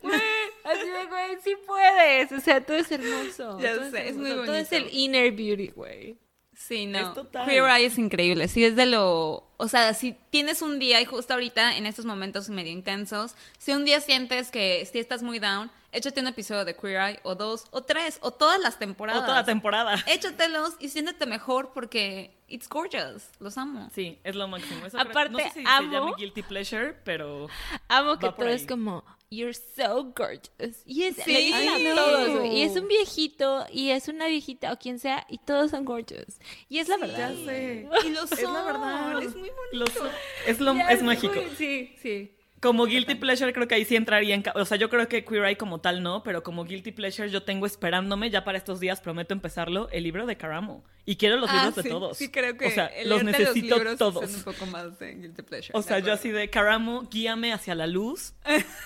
Queen. 0.00 0.20
Así 0.64 0.88
de, 0.88 1.06
güey, 1.06 1.36
sí 1.42 1.56
puedes. 1.66 2.32
O 2.32 2.40
sea, 2.40 2.60
todo 2.60 2.76
es 2.76 2.90
hermoso. 2.90 3.58
Ya 3.60 3.74
todo 3.74 3.90
sé, 3.90 4.08
es 4.08 4.16
muy 4.16 4.30
hermoso, 4.30 4.46
Todo 4.46 4.56
es 4.56 4.72
el 4.72 4.88
inner 4.92 5.32
beauty, 5.32 5.68
güey. 5.68 6.18
Sí, 6.56 6.86
no. 6.86 6.98
Es 6.98 7.14
total. 7.14 7.46
Queer 7.46 7.64
Eye 7.64 7.86
es 7.86 7.98
increíble. 7.98 8.48
Sí, 8.48 8.64
es 8.64 8.74
de 8.74 8.86
lo. 8.86 9.45
O 9.58 9.68
sea, 9.68 9.94
si 9.94 10.12
tienes 10.30 10.60
un 10.62 10.78
día, 10.78 11.00
y 11.00 11.04
justo 11.06 11.32
ahorita 11.34 11.76
en 11.76 11.86
estos 11.86 12.04
momentos 12.04 12.48
medio 12.50 12.72
intensos, 12.72 13.34
si 13.58 13.72
un 13.72 13.84
día 13.84 14.00
sientes 14.00 14.50
que 14.50 14.84
si 14.90 14.98
estás 14.98 15.22
muy 15.22 15.38
down, 15.38 15.70
échate 15.92 16.20
un 16.20 16.26
episodio 16.26 16.64
de 16.66 16.76
Queer 16.76 17.00
Eye, 17.00 17.20
o 17.22 17.34
dos, 17.34 17.64
o 17.70 17.82
tres, 17.82 18.18
o 18.20 18.30
todas 18.32 18.60
las 18.60 18.78
temporadas. 18.78 19.22
O 19.22 19.24
toda 19.24 19.38
la 19.38 19.44
temporada. 19.46 19.94
Échatelos 20.06 20.74
y 20.78 20.88
siéntete 20.90 21.24
mejor 21.26 21.70
porque 21.72 22.36
it's 22.48 22.68
gorgeous. 22.68 23.30
Los 23.40 23.56
amo. 23.56 23.88
Sí, 23.94 24.18
es 24.24 24.34
lo 24.36 24.46
máximo. 24.46 24.84
Eso 24.86 24.98
Aparte, 25.00 25.34
creo- 25.34 25.46
no 25.46 25.52
sé 25.52 25.60
si 25.60 25.66
amo- 25.66 25.88
se 25.90 25.94
llame 25.96 26.12
guilty 26.18 26.42
pleasure, 26.42 26.92
pero 27.04 27.48
Amo 27.88 28.18
que 28.18 28.30
todo 28.30 28.46
es 28.48 28.60
ahí. 28.62 28.66
como, 28.66 29.04
you're 29.30 29.54
so 29.54 30.12
gorgeous. 30.14 30.82
Y 30.84 31.04
es, 31.04 31.16
Sí. 31.16 31.50
Ay, 31.54 31.92
todos. 31.94 32.44
Y 32.52 32.62
es 32.62 32.76
un 32.76 32.86
viejito, 32.88 33.66
y 33.72 33.88
es 33.90 34.08
una 34.08 34.26
viejita, 34.26 34.72
o 34.72 34.78
quien 34.78 34.98
sea, 34.98 35.26
y 35.30 35.38
todos 35.38 35.70
son 35.70 35.84
gorgeous. 35.86 36.38
Y 36.68 36.78
es 36.78 36.88
la 36.88 36.98
verdad. 36.98 37.32
ya 37.32 37.44
sé. 37.46 37.88
Y 38.06 38.10
lo 38.10 38.26
son. 38.26 38.38
Es 38.38 38.44
la 38.44 38.62
verdad. 38.62 39.22
Es 39.22 39.34
muy 39.34 39.45
bonito. 39.50 40.10
Es, 40.46 40.60
lo, 40.60 40.74
mágico. 40.74 41.34
Sí, 41.56 41.94
sí. 42.00 42.32
Como 42.60 42.86
guilty 42.86 43.16
pleasure 43.16 43.52
creo 43.52 43.68
que 43.68 43.74
ahí 43.74 43.84
sí 43.84 43.96
entraría 43.96 44.34
en... 44.34 44.42
O 44.54 44.64
sea, 44.64 44.78
yo 44.78 44.88
creo 44.88 45.06
que 45.08 45.24
Queer 45.24 45.44
Eye 45.44 45.56
como 45.58 45.80
tal 45.80 46.02
no, 46.02 46.22
pero 46.22 46.42
como 46.42 46.64
guilty 46.64 46.90
pleasure 46.90 47.28
yo 47.28 47.42
tengo 47.42 47.66
esperándome, 47.66 48.30
ya 48.30 48.44
para 48.44 48.56
estos 48.56 48.80
días 48.80 49.00
prometo 49.00 49.34
empezarlo, 49.34 49.88
el 49.90 50.04
libro 50.04 50.24
de 50.26 50.36
Caramo. 50.36 50.82
Y 51.04 51.16
quiero 51.16 51.36
los 51.36 51.50
Ah, 51.50 51.66
libros 51.66 51.84
de 51.84 51.90
todos. 51.90 52.16
Sí, 52.16 52.30
creo 52.30 52.56
que 52.56 52.66
O 52.66 52.70
sea, 52.70 52.90
los 53.04 53.22
necesito 53.22 53.76
libros 53.76 53.98
todos. 53.98 54.28
son 54.28 54.34
un 54.34 54.42
poco 54.42 54.66
más 54.66 54.98
de 54.98 55.14
guilty 55.14 55.42
pleasure. 55.42 55.78
O 55.78 55.82
de 55.82 55.86
sea, 55.86 55.98
yo 55.98 56.12
así 56.14 56.30
de 56.30 56.48
Caramo, 56.48 57.02
guíame 57.10 57.52
hacia 57.52 57.74
la 57.74 57.86
luz 57.86 58.34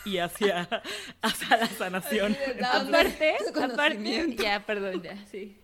y 0.04 0.18
hacia, 0.18 0.68
hacia 1.22 1.56
la 1.56 1.66
sanación. 1.68 2.36
Aparte, 2.62 3.36
aparte, 3.62 4.34
ya, 4.36 4.66
perdón, 4.66 5.00
ya, 5.00 5.16
sí. 5.30 5.58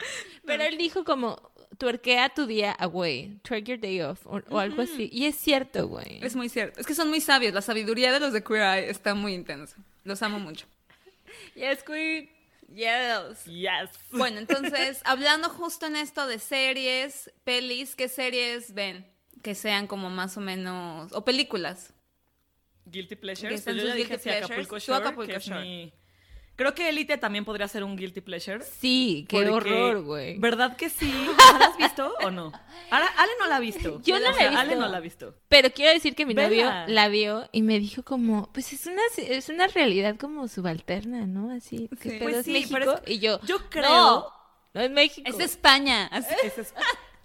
Pero 0.47 0.63
él 0.63 0.79
dijo 0.79 1.05
como, 1.05 1.51
tuerquea 1.79 2.29
tu 2.31 2.47
día 2.47 2.73
away, 2.73 3.39
twerk 3.43 3.65
your 3.67 3.79
day 3.79 4.01
off, 4.01 4.27
o, 4.27 4.41
o 4.49 4.59
algo 4.59 4.83
así. 4.83 5.09
Y 5.13 5.27
es 5.27 5.37
cierto, 5.37 5.87
güey. 5.89 6.19
Es 6.23 6.35
muy 6.37 6.49
cierto. 6.49 6.81
Es 6.81 6.87
que 6.87 6.95
son 6.95 7.09
muy 7.09 7.21
sabios. 7.21 7.53
La 7.55 7.63
sabiduría 7.63 8.13
de 8.13 8.21
los 8.21 8.33
de 8.33 8.43
Queer 8.43 8.63
Eye 8.63 8.91
está 8.91 9.15
muy 9.15 9.35
intensa. 9.35 9.77
Los 10.05 10.23
amo 10.23 10.39
mucho. 10.39 10.67
Yes, 11.55 11.83
queen. 11.83 12.31
Yes. 12.75 13.45
Yes. 13.47 13.91
Bueno, 14.11 14.39
entonces, 14.39 15.01
hablando 15.05 15.49
justo 15.51 15.87
en 15.87 15.97
esto 15.97 16.27
de 16.27 16.39
series, 16.39 17.31
pelis, 17.45 17.95
¿qué 17.95 18.09
series 18.09 18.73
ven? 18.75 19.07
que 19.43 19.55
sean 19.55 19.87
como 19.87 20.11
más 20.11 20.37
o 20.37 20.41
menos, 20.41 21.13
o 21.13 21.25
películas. 21.25 21.93
Guilty 22.87 23.11
Que 23.11 23.17
Pleasures. 23.17 23.55
están 23.55 23.75
Pues 23.75 23.83
yo 23.83 23.89
ya 23.89 23.93
sus 23.93 23.97
dije 23.99 24.09
guilty 24.15 24.23
pleasures. 24.25 24.51
Acapulco 24.51 24.79
Shore. 24.79 24.99
Acapulco 25.01 25.31
que 25.31 25.37
es 25.37 25.45
Shore. 25.45 25.61
mi- 25.63 25.93
Creo 26.57 26.75
que 26.75 26.89
Elite 26.89 27.19
también 27.19 27.45
podría 27.45 27.69
ser 27.69 27.85
un 27.85 27.97
Guilty 27.97 28.23
Pleasure. 28.23 28.65
Sí, 28.65 29.27
qué 29.29 29.47
horror, 29.49 30.03
güey. 30.03 30.39
¿Verdad 30.39 30.75
que 30.77 30.89
sí? 30.89 31.13
¿La 31.61 31.67
has 31.67 31.77
visto 31.77 32.15
o 32.23 32.31
no? 32.31 32.51
Ahora, 32.91 33.07
Ale 33.19 33.33
no 33.39 33.47
la 33.47 33.57
ha 33.57 33.61
visto. 33.61 34.01
Yo 34.03 34.19
no 34.19 34.29
O 34.31 34.33
la 34.33 34.43
he 34.43 34.49
visto. 34.49 34.61
Ale 34.61 34.77
no 34.77 34.89
la 34.89 34.97
ha 34.97 35.01
visto. 35.01 35.35
Pero 35.49 35.71
quiero 35.71 35.93
decir 35.93 36.15
que 36.15 36.25
mi 36.25 36.33
Vela. 36.33 36.49
novio 36.49 36.95
la 36.95 37.09
vio 37.09 37.49
y 37.53 37.61
me 37.63 37.79
dijo 37.79 38.03
como, 38.03 38.51
pues 38.55 38.73
es 38.73 38.87
una, 38.87 39.03
es 39.19 39.49
una 39.51 39.67
realidad 39.67 40.17
como 40.17 40.49
subalterna, 40.49 41.27
¿no? 41.27 41.53
Así, 41.55 41.91
¿qué 42.01 42.11
Sí. 42.11 42.17
pedo 42.19 42.23
Pues 42.25 42.37
es 42.39 42.45
sí, 42.47 42.53
México? 42.53 42.71
pero 42.73 42.95
es- 43.05 43.11
y 43.11 43.19
yo, 43.19 43.39
yo 43.43 43.59
creo- 43.69 43.83
No, 43.91 44.27
no 44.73 44.81
es 44.81 44.91
México. 44.91 45.29
Es 45.29 45.39
España. 45.41 46.07
así. 46.07 46.35
Ese 46.43 46.63
es- 46.63 46.75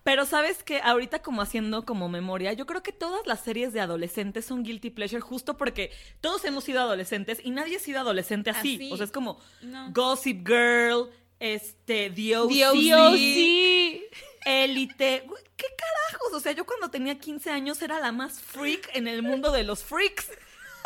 Pero 0.04 0.26
sabes 0.26 0.64
que 0.64 0.82
ahorita 0.82 1.22
como 1.22 1.42
haciendo 1.42 1.86
como 1.86 2.10
memoria, 2.10 2.54
yo 2.54 2.66
creo 2.66 2.82
que 2.82 2.92
todas 2.92 3.26
las 3.28 3.42
series 3.42 3.72
de 3.72 3.82
adolescentes 3.82 4.46
son 4.46 4.64
guilty 4.64 4.90
pleasure 4.90 5.22
justo 5.22 5.58
porque 5.58 5.92
todos 6.22 6.44
hemos 6.46 6.64
sido 6.64 6.82
adolescentes 6.82 7.40
y 7.44 7.52
nadie 7.52 7.78
ha 7.78 7.80
sido 7.80 8.00
adolescente 8.00 8.50
así. 8.50 8.76
Así. 8.76 8.92
O 8.92 8.98
sea, 8.98 9.06
es 9.06 9.12
como 9.12 9.40
No. 9.62 9.92
Gossip 9.92 10.48
Girl, 10.48 11.10
este, 11.40 12.10
The 12.10 12.38
O.C., 12.38 12.54
The 12.54 12.66
O.C. 12.66 12.78
Dios, 12.80 13.14
sí. 13.14 14.06
Élite. 14.46 15.24
¿Qué 15.56 15.68
carajos? 15.78 16.34
O 16.34 16.40
sea, 16.40 16.52
yo 16.54 16.66
cuando 16.66 16.90
tenía 16.90 17.20
15 17.20 17.52
años 17.52 17.82
era 17.82 18.00
la 18.00 18.12
más 18.12 18.42
freak 18.42 18.90
en 18.96 19.08
el 19.08 19.22
mundo 19.22 19.52
de 19.52 19.64
los 19.64 19.84
freaks. 19.84 20.30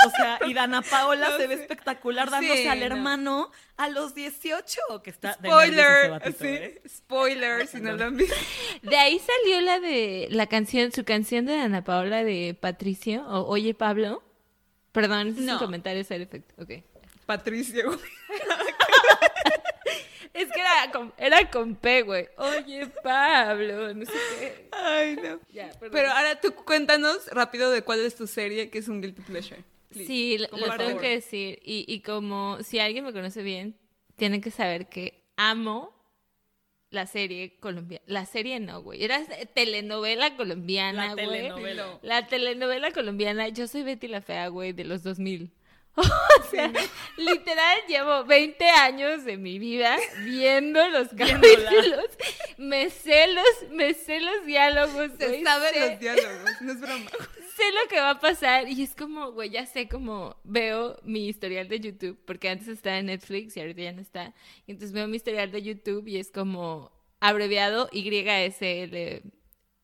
O 0.05 0.09
sea, 0.11 0.39
y 0.47 0.53
Dana 0.53 0.81
Paola 0.81 1.29
No 1.31 1.37
se 1.37 1.47
ve 1.47 1.55
sé. 1.57 1.61
espectacular 1.63 2.29
dándose 2.29 2.61
Sí, 2.63 2.67
al 2.67 2.79
no. 2.79 2.85
hermano 2.85 3.51
a 3.77 3.89
los 3.89 4.13
18, 4.15 4.79
que 5.03 5.09
está 5.09 5.35
de 5.39 5.49
Spoiler. 5.49 6.09
batito, 6.11 6.37
sí, 6.39 6.47
¿eh? 6.47 6.81
Spoiler, 6.87 7.67
si 7.67 7.79
no 7.81 7.93
lo 7.93 8.05
han 8.05 8.17
visto. 8.17 8.35
De 8.83 8.97
ahí 8.97 9.19
salió 9.19 9.61
la 9.61 9.79
de 9.79 10.27
la 10.31 10.47
canción, 10.47 10.91
su 10.91 11.03
canción 11.05 11.45
de 11.45 11.55
Ana 11.59 11.83
Paola 11.83 12.23
de 12.23 12.57
Patricio, 12.59 13.25
o 13.27 13.45
Oye 13.47 13.73
Pablo. 13.73 14.23
Perdón, 14.91 15.27
ese 15.29 15.43
es 15.45 15.51
un 15.51 15.57
comentario 15.57 16.01
ese 16.01 16.15
efecto. 16.21 16.53
Ok. 16.61 16.83
Patricio. 17.25 17.99
Es 20.33 20.51
que 20.51 20.59
era 20.59 20.91
con, 20.91 21.13
era 21.17 21.49
con 21.49 21.75
P, 21.75 22.01
güey. 22.01 22.27
Oye 22.35 22.87
Pablo, 23.01 23.93
no 23.93 24.05
sé 24.05 24.11
qué. 24.37 24.67
Ay, 24.73 25.15
no. 25.15 25.39
Ya. 25.53 25.69
Pero 25.79 26.11
ahora 26.11 26.41
tú 26.41 26.53
cuéntanos 26.53 27.27
rápido 27.27 27.71
de 27.71 27.83
cuál 27.83 28.01
es 28.01 28.17
tu 28.17 28.27
serie 28.27 28.69
que 28.69 28.79
es 28.79 28.89
un 28.89 29.01
guilty 29.01 29.21
pleasure. 29.21 29.63
Sí, 30.03 30.37
lo, 30.37 30.47
tengo 30.77 30.99
que 30.99 31.09
decir. 31.09 31.59
Y, 31.63 31.85
y 31.87 32.01
como 32.01 32.61
si 32.63 32.79
alguien 32.79 33.03
me 33.05 33.13
conoce 33.13 33.43
bien, 33.43 33.77
tienen 34.15 34.41
que 34.41 34.51
saber 34.51 34.89
que 34.89 35.23
amo 35.37 35.93
la 36.89 37.05
serie 37.05 37.57
colombiana. 37.59 38.03
La 38.07 38.25
serie 38.25 38.59
no, 38.59 38.81
güey. 38.81 39.03
Era 39.03 39.21
telenovela 39.53 40.35
colombiana, 40.35 41.07
La 41.07 41.13
güey. 41.13 41.25
telenovela. 41.27 41.99
La 42.01 42.27
telenovela 42.27 42.91
colombiana. 42.91 43.49
Yo 43.49 43.67
soy 43.67 43.83
Betty 43.83 44.07
la 44.07 44.21
Fea, 44.21 44.47
güey, 44.47 44.73
de 44.73 44.85
los 44.85 45.03
2000. 45.03 45.51
O 46.45 46.49
sea, 46.51 46.71
literal 47.17 47.77
llevo 47.87 48.23
20 48.25 48.65
años 48.69 49.23
de 49.25 49.37
mi 49.37 49.57
vida 49.59 49.97
viendo 50.23 50.87
los 50.89 51.07
capítulos. 51.09 52.05
Me 52.57 52.89
sé 52.89 53.27
los, 53.27 53.71
me 53.71 53.93
sé 53.93 54.19
los 54.19 54.45
diálogos, 54.45 55.11
Se 55.17 55.43
sabe 55.43 55.69
sé- 55.69 55.89
los 55.89 55.99
diálogos, 55.99 56.61
no 56.61 56.71
es 56.73 56.79
broma. 56.79 57.09
sé 57.55 57.63
lo 57.71 57.89
que 57.89 57.99
va 57.99 58.11
a 58.11 58.19
pasar 58.19 58.67
y 58.69 58.83
es 58.83 58.93
como, 58.95 59.31
güey, 59.31 59.49
ya 59.49 59.65
sé 59.65 59.87
cómo 59.87 60.37
veo 60.43 60.99
mi 61.03 61.27
historial 61.27 61.67
de 61.69 61.79
YouTube, 61.79 62.19
porque 62.25 62.49
antes 62.49 62.67
estaba 62.67 62.97
en 62.97 63.05
Netflix 63.07 63.55
y 63.57 63.61
ahorita 63.61 63.81
ya 63.81 63.93
no 63.93 64.01
está. 64.01 64.33
Y 64.67 64.71
entonces 64.71 64.91
veo 64.93 65.07
mi 65.07 65.15
historial 65.17 65.51
de 65.51 65.61
YouTube 65.63 66.07
y 66.07 66.17
es 66.17 66.31
como 66.31 66.91
abreviado 67.21 67.89
YSL 67.93 69.21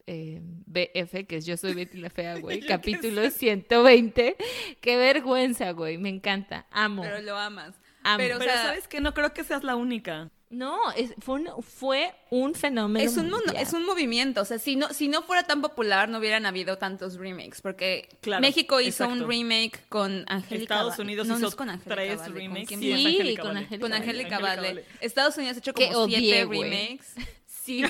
eh, 0.07 0.39
BF, 0.41 1.25
que 1.27 1.37
es 1.37 1.45
Yo 1.45 1.57
Soy 1.57 1.73
Betty 1.73 1.97
la 1.99 2.09
Fea, 2.09 2.37
güey, 2.39 2.59
qué 2.61 2.67
capítulo 2.67 3.29
120. 3.29 4.35
Qué 4.79 4.97
vergüenza, 4.97 5.71
güey, 5.71 5.97
me 5.97 6.09
encanta, 6.09 6.67
amo. 6.71 7.01
Pero 7.03 7.21
lo 7.21 7.37
amas. 7.37 7.75
Amo. 8.03 8.17
Pero, 8.17 8.37
o 8.37 8.39
Pero 8.39 8.51
sea, 8.51 8.63
sabes 8.63 8.87
que 8.87 8.99
no 8.99 9.13
creo 9.13 9.33
que 9.33 9.43
seas 9.43 9.63
la 9.63 9.75
única. 9.75 10.31
No, 10.49 10.91
es- 10.97 11.13
fue, 11.19 11.35
un, 11.39 11.63
fue 11.63 12.13
un 12.29 12.55
fenómeno. 12.55 13.05
es 13.05 13.15
un, 13.15 13.29
mundial. 13.29 13.55
es 13.55 13.71
un 13.71 13.85
movimiento. 13.85 14.41
O 14.41 14.45
sea, 14.45 14.59
si 14.59 14.75
no, 14.75 14.89
si 14.89 15.07
no 15.07 15.21
fuera 15.21 15.43
tan 15.43 15.61
popular, 15.61 16.09
no 16.09 16.17
hubieran 16.17 16.45
habido 16.45 16.77
tantos 16.77 17.15
remakes. 17.15 17.61
Porque 17.61 18.09
Claro, 18.19 18.41
México 18.41 18.81
hizo 18.81 19.05
exacto. 19.05 19.23
un 19.23 19.29
remake 19.29 19.79
con 19.87 20.25
Angélica 20.27 20.73
Estados 20.75 20.99
Unidos 20.99 21.25
no, 21.27 21.35
no 21.35 21.39
hizo 21.39 21.47
es 21.49 21.55
con 21.55 21.69
Angélica 21.69 21.95
tres 21.95 22.17
Vale, 22.17 22.31
¿con 22.31 22.41
remakes. 22.41 22.67
quién 22.67 22.79
Sí, 22.81 22.87
con 22.89 22.97
Vale. 22.97 23.07
Angélica 23.07 23.41
Con 23.43 23.53
Vale. 23.53 23.65
Angélica 23.65 23.95
Angélica 23.95 24.39
Vale. 24.39 24.67
Vale. 24.67 24.85
Estados 24.99 25.37
Unidos 25.37 25.55
ha 25.55 25.59
hecho 25.59 25.73
como 25.73 25.87
odié, 25.99 26.19
siete 26.19 26.45
remakes. 26.45 27.15
Sí, 27.45 27.83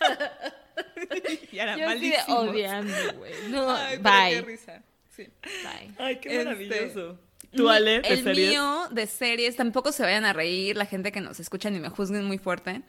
Y 1.52 1.58
era 1.58 1.76
yo 1.76 1.90
sí 2.00 2.10
de 2.10 2.16
odiando, 2.32 2.94
güey. 3.18 3.32
No, 3.48 3.70
Ay, 3.76 3.98
pero 4.02 4.16
qué 4.16 4.30
bye, 4.34 4.40
risa. 4.42 4.82
Sí. 5.14 5.28
bye. 5.42 5.90
Ay, 5.98 6.16
qué 6.20 6.28
Este, 6.30 6.44
maravilloso. 6.44 7.18
¿Tú, 7.54 7.68
Ale, 7.68 8.00
de 8.02 8.08
El 8.08 8.22
series? 8.22 8.50
mío 8.50 8.88
de 8.92 9.06
series, 9.08 9.56
tampoco 9.56 9.90
se 9.92 10.02
vayan 10.04 10.24
a 10.24 10.32
reír 10.32 10.76
la 10.76 10.86
gente 10.86 11.10
que 11.10 11.20
nos 11.20 11.40
escucha 11.40 11.68
ni 11.70 11.80
me 11.80 11.88
juzguen 11.88 12.24
muy 12.24 12.38
fuerte. 12.38 12.82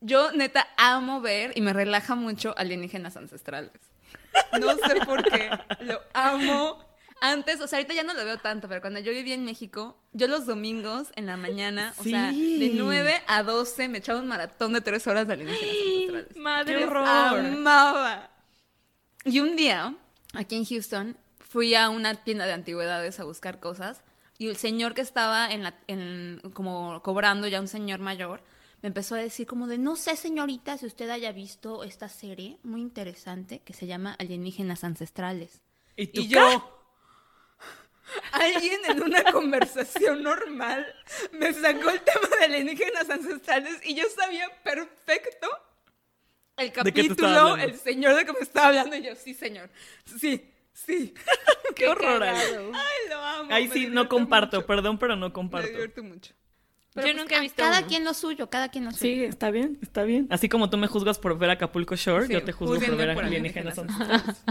Yo 0.00 0.32
neta 0.32 0.66
amo 0.78 1.20
ver 1.20 1.52
y 1.54 1.60
me 1.60 1.72
relaja 1.72 2.14
mucho 2.14 2.54
alienígenas 2.56 3.16
ancestrales. 3.16 3.72
No 4.60 4.74
sé 4.76 4.96
por 5.06 5.22
qué, 5.24 5.50
lo 5.80 6.00
amo. 6.14 6.84
Antes, 7.22 7.60
o 7.62 7.66
sea, 7.66 7.78
ahorita 7.78 7.94
ya 7.94 8.02
no 8.02 8.12
lo 8.12 8.22
veo 8.26 8.36
tanto, 8.38 8.68
pero 8.68 8.82
cuando 8.82 9.00
yo 9.00 9.10
vivía 9.10 9.34
en 9.34 9.44
México, 9.46 9.96
yo 10.12 10.28
los 10.28 10.44
domingos 10.44 11.08
en 11.16 11.24
la 11.24 11.38
mañana, 11.38 11.94
o 11.96 12.04
sea, 12.04 12.30
Sí. 12.30 12.58
de 12.58 12.74
9 12.74 13.22
a 13.26 13.42
12 13.42 13.88
me 13.88 13.98
echaba 13.98 14.20
un 14.20 14.26
maratón 14.28 14.74
de 14.74 14.82
3 14.82 15.06
horas 15.06 15.26
de 15.26 15.32
alienígenas 15.32 15.74
Madre 16.36 16.78
¡Qué 16.78 16.84
horror! 16.84 17.06
Amaba. 17.06 18.30
Y 19.24 19.40
un 19.40 19.56
día, 19.56 19.94
aquí 20.34 20.56
en 20.56 20.64
Houston, 20.64 21.16
fui 21.38 21.74
a 21.74 21.90
una 21.90 22.14
tienda 22.14 22.46
de 22.46 22.52
antigüedades 22.52 23.18
a 23.20 23.24
buscar 23.24 23.60
cosas 23.60 24.02
y 24.38 24.48
el 24.48 24.56
señor 24.56 24.94
que 24.94 25.00
estaba 25.00 25.50
en 25.50 25.62
la, 25.62 25.74
en, 25.86 26.40
como 26.52 27.02
cobrando, 27.02 27.48
ya 27.48 27.60
un 27.60 27.68
señor 27.68 28.00
mayor, 28.00 28.42
me 28.82 28.88
empezó 28.88 29.14
a 29.14 29.18
decir 29.18 29.46
como 29.46 29.66
de, 29.66 29.78
no 29.78 29.96
sé 29.96 30.16
señorita 30.16 30.76
si 30.76 30.86
usted 30.86 31.08
haya 31.08 31.32
visto 31.32 31.82
esta 31.84 32.08
serie 32.08 32.58
muy 32.62 32.82
interesante 32.82 33.60
que 33.60 33.72
se 33.72 33.86
llama 33.86 34.14
Alienígenas 34.18 34.84
Ancestrales. 34.84 35.62
¿Y 35.96 36.08
tú 36.08 36.20
Y 36.20 36.28
qué? 36.28 36.34
yo, 36.34 36.76
alguien 38.32 38.80
en 38.88 39.02
una 39.02 39.24
conversación 39.32 40.22
normal 40.22 40.86
me 41.32 41.52
sacó 41.52 41.90
el 41.90 42.00
tema 42.02 42.28
de 42.38 42.44
alienígenas 42.44 43.08
ancestrales 43.10 43.80
y 43.84 43.94
yo 43.94 44.04
sabía 44.14 44.48
perfecto 44.62 45.48
el 46.56 46.72
¿De 46.84 46.92
qué 46.92 47.02
te 47.04 47.12
estaba 47.12 47.34
capítulo, 47.50 47.56
el 47.56 47.74
señor 47.78 48.14
de 48.16 48.24
que 48.24 48.32
me 48.32 48.40
estaba 48.40 48.68
hablando 48.68 48.96
y 48.96 49.02
yo, 49.02 49.14
sí, 49.14 49.34
señor, 49.34 49.68
sí, 50.18 50.42
sí. 50.72 51.14
Qué 51.76 51.88
horror, 51.88 52.20
cagado. 52.20 52.70
Ay, 52.74 53.08
lo 53.10 53.16
amo. 53.20 53.52
Ahí 53.52 53.68
me 53.68 53.74
sí, 53.74 53.86
no 53.88 54.08
comparto, 54.08 54.56
mucho. 54.58 54.66
perdón, 54.66 54.98
pero 54.98 55.16
no 55.16 55.26
Me 55.26 55.32
comparto. 55.32 55.68
divierte 55.68 56.00
mucho. 56.02 56.32
Yo 56.94 57.12
nunca 57.12 57.36
he 57.36 57.40
visto 57.40 57.62
Cada 57.62 57.80
uno. 57.80 57.88
quien 57.88 58.04
lo 58.04 58.14
suyo, 58.14 58.48
cada 58.48 58.70
quien 58.70 58.86
lo 58.86 58.90
suyo. 58.90 59.00
Sí, 59.02 59.24
está 59.24 59.50
bien, 59.50 59.78
está 59.82 60.04
bien. 60.04 60.28
Así 60.30 60.48
como 60.48 60.70
tú 60.70 60.78
me 60.78 60.86
juzgas 60.86 61.18
por 61.18 61.36
ver 61.38 61.50
Acapulco 61.50 61.94
Shore, 61.94 62.26
Sí, 62.26 62.32
yo 62.32 62.42
te 62.42 62.52
juzgo 62.52 62.80
por 62.80 62.96
ver 62.96 63.10
alienígenas. 63.10 63.76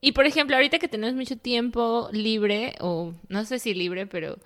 Y 0.00 0.12
por 0.12 0.26
ejemplo, 0.26 0.54
ahorita 0.56 0.78
que 0.78 0.86
tenemos 0.88 1.16
mucho 1.16 1.36
tiempo 1.36 2.08
libre, 2.12 2.74
o 2.80 3.14
no 3.28 3.44
sé 3.44 3.58
si 3.58 3.74
libre, 3.74 4.06
pero 4.06 4.38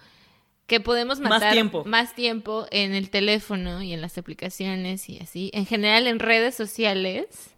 que 0.67 0.81
podemos 0.81 1.21
Más 1.21 1.31
matar 1.31 1.53
tiempo. 1.53 1.85
más 1.85 2.15
tiempo 2.15 2.67
en 2.71 2.95
el 2.95 3.11
teléfono 3.11 3.83
y 3.83 3.93
en 3.93 4.01
las 4.01 4.17
aplicaciones 4.19 5.09
y 5.09 5.19
así, 5.19 5.51
en 5.53 5.67
general 5.67 6.07
en 6.07 6.19
redes 6.19 6.55
sociales, 6.55 7.51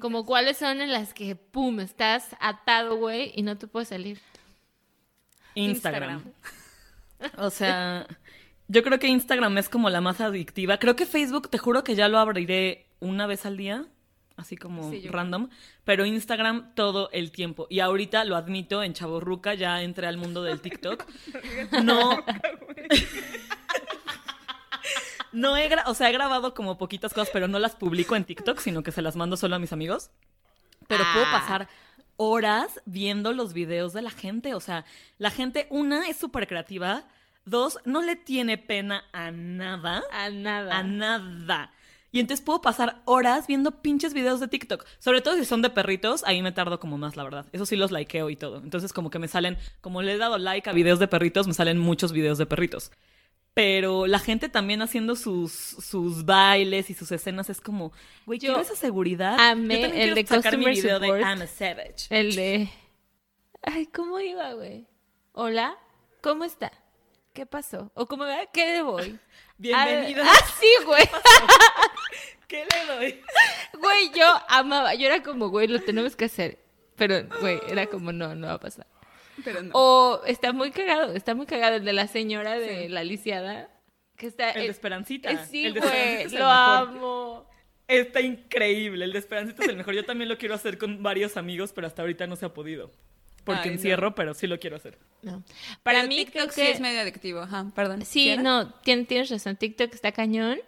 como 0.00 0.24
cuáles 0.24 0.58
son 0.58 0.80
en 0.80 0.92
las 0.92 1.12
que, 1.14 1.36
pum, 1.36 1.80
estás 1.80 2.36
atado, 2.40 2.96
güey, 2.96 3.32
y 3.34 3.42
no 3.42 3.58
te 3.58 3.66
puedes 3.66 3.88
salir. 3.88 4.20
Instagram. 5.54 6.22
O 7.36 7.50
sea, 7.50 8.06
yo 8.68 8.82
creo 8.82 8.98
que 8.98 9.08
Instagram 9.08 9.58
es 9.58 9.68
como 9.68 9.90
la 9.90 10.00
más 10.00 10.20
adictiva. 10.20 10.78
Creo 10.78 10.96
que 10.96 11.06
Facebook, 11.06 11.50
te 11.50 11.58
juro 11.58 11.84
que 11.84 11.94
ya 11.94 12.08
lo 12.08 12.18
abriré 12.18 12.86
una 13.00 13.26
vez 13.26 13.44
al 13.46 13.56
día, 13.56 13.86
así 14.36 14.56
como 14.56 14.90
Sí, 14.90 15.06
random, 15.08 15.48
pero 15.84 16.04
Instagram 16.04 16.74
todo 16.74 17.10
el 17.12 17.30
tiempo. 17.32 17.66
Y 17.70 17.80
ahorita 17.80 18.24
lo 18.24 18.36
admito, 18.36 18.82
en 18.82 18.92
Chaborruca 18.94 19.54
ya 19.54 19.82
entré 19.82 20.06
al 20.06 20.16
mundo 20.16 20.42
del 20.42 20.60
TikTok. 20.62 21.04
No. 21.82 22.24
No 25.32 25.56
he, 25.56 25.68
o 25.86 25.94
sea, 25.94 26.10
he 26.10 26.12
grabado 26.12 26.52
como 26.54 26.76
poquitas 26.76 27.14
cosas, 27.14 27.30
pero 27.32 27.48
no 27.48 27.58
las 27.58 27.74
publico 27.74 28.16
en 28.16 28.24
TikTok, 28.24 28.58
sino 28.58 28.82
que 28.82 28.92
se 28.92 29.00
las 29.00 29.16
mando 29.16 29.36
solo 29.36 29.56
a 29.56 29.58
mis 29.58 29.72
amigos. 29.72 30.10
Pero 30.88 31.04
puedo 31.14 31.24
Ah. 31.26 31.40
pasar 31.40 31.68
horas 32.18 32.80
viendo 32.84 33.32
los 33.32 33.54
videos 33.54 33.94
de 33.94 34.02
la 34.02 34.10
gente. 34.10 34.54
O 34.54 34.60
sea, 34.60 34.84
la 35.18 35.30
gente, 35.30 35.66
una, 35.70 36.06
es 36.08 36.18
súper 36.18 36.46
creativa. 36.46 37.04
Dos, 37.46 37.78
no 37.86 38.02
le 38.02 38.14
tiene 38.16 38.58
pena 38.58 39.04
a 39.12 39.30
nada. 39.30 40.02
A 40.12 40.28
nada. 40.28 40.76
A 40.78 40.82
nada. 40.82 41.72
Y 42.12 42.20
entonces 42.20 42.44
puedo 42.44 42.60
pasar 42.60 43.00
horas 43.06 43.46
viendo 43.46 43.80
pinches 43.80 44.12
videos 44.12 44.38
de 44.38 44.46
TikTok. 44.46 44.84
Sobre 44.98 45.22
todo 45.22 45.34
si 45.36 45.46
son 45.46 45.62
de 45.62 45.70
perritos, 45.70 46.22
ahí 46.24 46.42
me 46.42 46.52
tardo 46.52 46.78
como 46.78 46.98
más, 46.98 47.16
la 47.16 47.24
verdad. 47.24 47.46
Eso 47.52 47.64
sí 47.64 47.74
los 47.74 47.90
likeo 47.90 48.28
y 48.28 48.36
todo. 48.36 48.58
Entonces 48.58 48.92
como 48.92 49.08
que 49.08 49.18
me 49.18 49.28
salen, 49.28 49.56
como 49.80 50.02
le 50.02 50.12
he 50.12 50.18
dado 50.18 50.36
like 50.36 50.68
a 50.68 50.74
videos 50.74 50.98
de 50.98 51.08
perritos, 51.08 51.48
me 51.48 51.54
salen 51.54 51.78
muchos 51.78 52.12
videos 52.12 52.36
de 52.36 52.44
perritos. 52.44 52.92
Pero 53.54 54.06
la 54.06 54.18
gente 54.18 54.50
también 54.50 54.82
haciendo 54.82 55.16
sus, 55.16 55.52
sus 55.52 56.24
bailes 56.26 56.90
y 56.90 56.94
sus 56.94 57.10
escenas 57.12 57.48
es 57.50 57.60
como, 57.60 57.92
güey, 58.26 58.38
Yo 58.38 58.58
esa 58.58 58.76
seguridad. 58.76 59.38
amé 59.38 59.80
Yo 59.80 59.86
el 59.88 60.14
de 60.14 60.26
sacar 60.26 60.56
mi 60.56 60.66
video 60.66 61.00
de. 61.00 61.08
I'm 61.08 61.42
a 61.42 61.46
Savage. 61.46 62.06
El 62.10 62.34
de. 62.34 62.70
Ay, 63.62 63.86
¿cómo 63.86 64.20
iba, 64.20 64.52
güey? 64.54 64.86
Hola, 65.32 65.76
¿cómo 66.22 66.44
está? 66.44 66.72
¿Qué 67.32 67.46
pasó? 67.46 67.90
¿O 67.94 68.06
cómo 68.06 68.24
va? 68.24 68.46
¿Qué 68.52 68.82
voy? 68.82 69.18
Bienvenidos. 69.62 70.26
Ah, 70.28 70.44
sí, 70.58 70.66
güey. 70.84 71.04
¿Qué 72.48 72.64
le 72.64 72.92
doy? 72.92 73.20
Güey, 73.78 74.10
yo 74.12 74.26
amaba. 74.48 74.96
Yo 74.96 75.06
era 75.06 75.22
como, 75.22 75.50
güey, 75.50 75.68
lo 75.68 75.80
tenemos 75.80 76.16
que 76.16 76.24
hacer. 76.24 76.58
Pero, 76.96 77.28
güey, 77.40 77.60
era 77.68 77.86
como, 77.86 78.10
no, 78.10 78.34
no 78.34 78.48
va 78.48 78.54
a 78.54 78.58
pasar. 78.58 78.88
Pero 79.44 79.62
no. 79.62 79.70
O 79.72 80.22
está 80.26 80.52
muy 80.52 80.72
cagado, 80.72 81.14
está 81.14 81.36
muy 81.36 81.46
cagado 81.46 81.76
el 81.76 81.84
de 81.84 81.92
la 81.92 82.08
señora 82.08 82.58
de 82.58 82.88
la 82.88 83.04
lisiada. 83.04 83.70
Que 84.16 84.26
está. 84.26 84.50
El 84.50 84.62
de 84.62 84.66
eh, 84.66 84.70
Esperancita. 84.70 85.30
eh, 85.30 85.38
sí, 85.48 85.66
El 85.66 85.74
de 85.74 85.80
güey, 85.80 86.28
lo 86.30 86.46
amo. 86.46 87.48
Está 87.86 88.20
increíble. 88.20 89.04
El 89.04 89.12
de 89.12 89.20
Esperancita 89.20 89.62
es 89.62 89.68
el 89.68 89.76
mejor. 89.76 89.94
Yo 89.94 90.04
también 90.04 90.28
lo 90.28 90.38
quiero 90.38 90.56
hacer 90.56 90.76
con 90.76 91.04
varios 91.04 91.36
amigos, 91.36 91.72
pero 91.72 91.86
hasta 91.86 92.02
ahorita 92.02 92.26
no 92.26 92.34
se 92.34 92.46
ha 92.46 92.52
podido. 92.52 92.90
Porque 93.44 93.62
Ay, 93.62 93.68
no. 93.70 93.72
encierro, 93.74 94.14
pero 94.14 94.34
sí 94.34 94.46
lo 94.46 94.58
quiero 94.60 94.76
hacer. 94.76 94.98
No. 95.22 95.42
Para 95.82 95.98
Pero 96.00 96.08
mí, 96.08 96.16
TikTok 96.24 96.52
creo 96.52 96.66
sí 96.66 96.72
es 96.72 96.80
medio 96.80 97.00
adictivo. 97.00 97.40
Ajá, 97.40 97.70
perdón. 97.74 98.04
Sí, 98.04 98.36
no, 98.36 98.72
tien- 98.82 99.06
tienes 99.06 99.30
razón. 99.30 99.56
TikTok 99.56 99.92
está 99.94 100.12
cañón. 100.12 100.58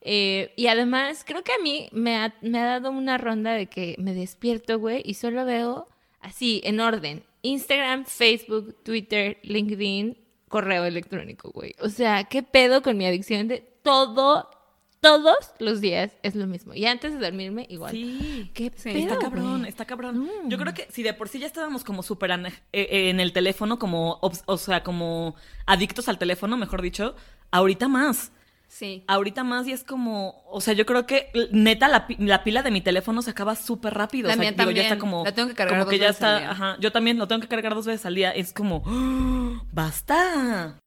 Eh, 0.00 0.52
y 0.56 0.66
además, 0.66 1.24
creo 1.26 1.44
que 1.44 1.52
a 1.52 1.58
mí 1.62 1.88
me 1.92 2.16
ha, 2.16 2.34
me 2.40 2.58
ha 2.58 2.64
dado 2.64 2.90
una 2.90 3.18
ronda 3.18 3.52
de 3.52 3.66
que 3.66 3.94
me 3.98 4.14
despierto, 4.14 4.78
güey, 4.78 5.02
y 5.04 5.14
solo 5.14 5.44
veo 5.44 5.88
así, 6.20 6.60
en 6.64 6.80
orden. 6.80 7.22
Instagram, 7.42 8.04
Facebook, 8.06 8.76
Twitter, 8.82 9.38
LinkedIn, 9.42 10.16
correo 10.48 10.84
electrónico, 10.84 11.50
güey. 11.52 11.74
O 11.80 11.88
sea, 11.88 12.24
¿qué 12.24 12.42
pedo 12.42 12.82
con 12.82 12.96
mi 12.96 13.06
adicción 13.06 13.46
de 13.48 13.58
todo, 13.82 14.48
todos 15.02 15.36
los 15.58 15.80
días 15.80 16.12
es 16.22 16.36
lo 16.36 16.46
mismo? 16.46 16.74
Y 16.74 16.86
antes 16.86 17.12
de 17.12 17.18
dormirme, 17.18 17.66
igual. 17.68 17.90
Sí. 17.92 18.50
¿Qué 18.54 18.72
Sí, 18.76 18.92
pedo, 18.92 18.98
Está 18.98 19.18
cabrón, 19.18 19.66
está 19.66 19.84
cabrón. 19.84 20.24
No. 20.24 20.48
Yo 20.48 20.56
creo 20.56 20.72
que 20.72 20.86
si 20.90 21.02
de 21.02 21.12
por 21.12 21.28
sí 21.28 21.40
ya 21.40 21.46
estábamos 21.46 21.82
como 21.82 22.04
súper 22.04 22.30
eh, 22.30 22.52
eh, 22.72 23.10
en 23.10 23.18
el 23.18 23.32
teléfono, 23.32 23.80
como, 23.80 24.20
o 24.22 24.56
sea, 24.56 24.84
como 24.84 25.34
adictos 25.66 26.08
al 26.08 26.18
teléfono, 26.18 26.56
mejor 26.56 26.80
dicho, 26.80 27.16
ahorita 27.50 27.88
más. 27.88 28.30
Sí. 28.68 29.04
Ahorita 29.06 29.44
más 29.44 29.66
y 29.66 29.72
es 29.72 29.84
como, 29.84 30.44
o 30.46 30.60
sea, 30.62 30.72
yo 30.72 30.86
creo 30.86 31.04
que 31.04 31.30
neta 31.50 31.88
la, 31.88 32.06
la 32.18 32.42
pila 32.42 32.62
de 32.62 32.70
mi 32.70 32.80
teléfono 32.80 33.20
se 33.20 33.30
acaba 33.30 33.54
súper 33.56 33.92
rápido. 33.92 34.28
La 34.28 34.34
o 34.34 34.36
sea, 34.36 34.40
mía 34.40 34.52
digo, 34.52 34.70
ya 34.70 34.82
está 34.82 34.94
también. 34.96 35.00
como, 35.00 35.24
La 35.24 35.32
tengo 35.32 35.48
que 35.48 35.54
cargar 35.54 35.74
como 35.74 35.84
dos 35.84 35.90
que 35.90 35.98
ya 35.98 36.06
veces 36.06 36.22
al 36.22 36.28
está, 36.36 36.38
día. 36.38 36.50
ajá, 36.52 36.76
yo 36.80 36.90
también 36.92 37.18
lo 37.18 37.28
tengo 37.28 37.42
que 37.42 37.48
cargar 37.48 37.74
dos 37.74 37.86
veces 37.86 38.06
al 38.06 38.14
día. 38.14 38.30
Es 38.30 38.52
como, 38.54 38.82
basta. 39.72 40.78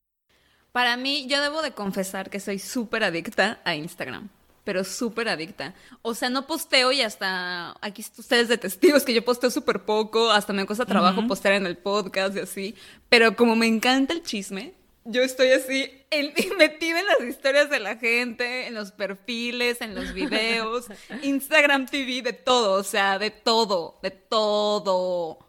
Para 0.75 0.98
mí, 0.98 1.25
yo 1.29 1.41
debo 1.41 1.62
de 1.62 1.72
confesar 1.72 2.29
que 2.29 2.41
soy 2.41 2.60
súper 2.60 3.05
adicta 3.05 3.62
a 3.63 3.75
Instagram. 3.75 4.27
Pero 4.65 4.84
súper 4.84 5.29
adicta. 5.29 5.74
O 6.01 6.13
sea, 6.15 6.29
no 6.29 6.48
posteo 6.48 6.91
y 6.91 7.00
hasta. 7.01 7.77
Aquí 7.79 8.03
ustedes 8.17 8.50
de 8.50 8.58
testigos 8.58 9.03
que 9.05 9.13
yo 9.13 9.24
posteo 9.24 9.50
súper 9.51 9.86
poco. 9.86 10.32
Hasta 10.32 10.51
me 10.51 10.65
cuesta 10.65 10.86
trabajo 10.86 11.25
postear 11.27 11.53
en 11.53 11.65
el 11.65 11.77
podcast 11.77 12.36
y 12.36 12.39
así. 12.41 12.75
Pero 13.08 13.38
como 13.38 13.55
me 13.55 13.67
encanta 13.67 14.12
el 14.13 14.22
chisme, 14.22 14.74
yo 15.05 15.22
estoy 15.22 15.51
así 15.51 15.89
en- 16.12 16.34
metida 16.58 17.00
en 17.00 17.05
las 17.05 17.22
historias 17.22 17.70
de 17.70 17.79
la 17.79 17.96
gente, 17.96 18.67
en 18.67 18.74
los 18.74 18.91
perfiles, 18.91 19.79
en 19.79 19.96
los 19.96 20.13
videos, 20.13 20.88
Instagram 21.24 21.86
TV, 21.86 22.22
de 22.22 22.34
todo. 22.34 22.74
O 22.74 22.84
sea, 22.84 23.17
de 23.17 23.32
todo. 23.32 24.00
De 24.03 24.12
todo. 24.12 25.39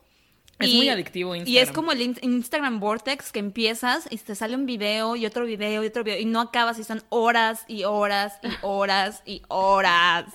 Es 0.58 0.72
muy 0.72 0.88
adictivo 0.88 1.34
Y 1.36 1.40
es 1.40 1.46
Instagram. 1.48 1.75
como 1.75 1.92
el 1.92 2.00
in- 2.00 2.18
Instagram 2.22 2.80
Vortex 2.80 3.30
que 3.32 3.40
empiezas 3.40 4.06
y 4.10 4.16
te 4.16 4.34
sale 4.34 4.54
un 4.54 4.64
video 4.64 5.14
y 5.16 5.26
otro 5.26 5.44
video 5.44 5.84
y 5.84 5.86
otro 5.86 6.02
video 6.02 6.18
y 6.18 6.25
no 6.25 6.40
acabas 6.40 6.78
y 6.78 6.84
son 6.84 7.02
horas 7.10 7.64
y 7.68 7.84
horas 7.84 8.38
y 8.42 8.48
horas 8.62 9.22
y 9.26 9.42
horas 9.48 10.32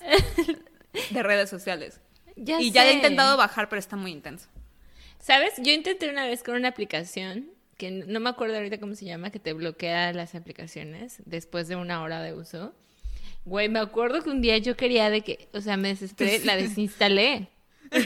de 1.09 1.23
redes 1.23 1.49
sociales. 1.49 1.99
Ya 2.35 2.61
y 2.61 2.71
ya 2.71 2.85
he 2.85 2.89
sé. 2.91 2.95
intentado 2.97 3.35
bajar, 3.37 3.67
pero 3.69 3.79
está 3.79 3.95
muy 3.95 4.11
intenso. 4.11 4.47
¿Sabes? 5.19 5.53
Yo 5.57 5.71
intenté 5.71 6.09
una 6.09 6.25
vez 6.25 6.43
con 6.43 6.55
una 6.55 6.67
aplicación 6.69 7.49
que 7.77 7.89
no 7.91 8.19
me 8.19 8.29
acuerdo 8.29 8.55
ahorita 8.57 8.79
cómo 8.79 8.93
se 8.95 9.05
llama, 9.05 9.31
que 9.31 9.39
te 9.39 9.53
bloquea 9.53 10.13
las 10.13 10.35
aplicaciones 10.35 11.17
después 11.25 11.67
de 11.67 11.75
una 11.75 12.01
hora 12.03 12.21
de 12.21 12.33
uso. 12.33 12.73
Güey, 13.45 13.69
me 13.69 13.79
acuerdo 13.79 14.21
que 14.21 14.29
un 14.29 14.41
día 14.41 14.59
yo 14.59 14.77
quería 14.77 15.09
de 15.09 15.21
que, 15.21 15.47
o 15.53 15.61
sea, 15.61 15.77
me 15.77 15.87
desesperé, 15.87 16.39
la 16.45 16.55
desinstalé. 16.55 17.47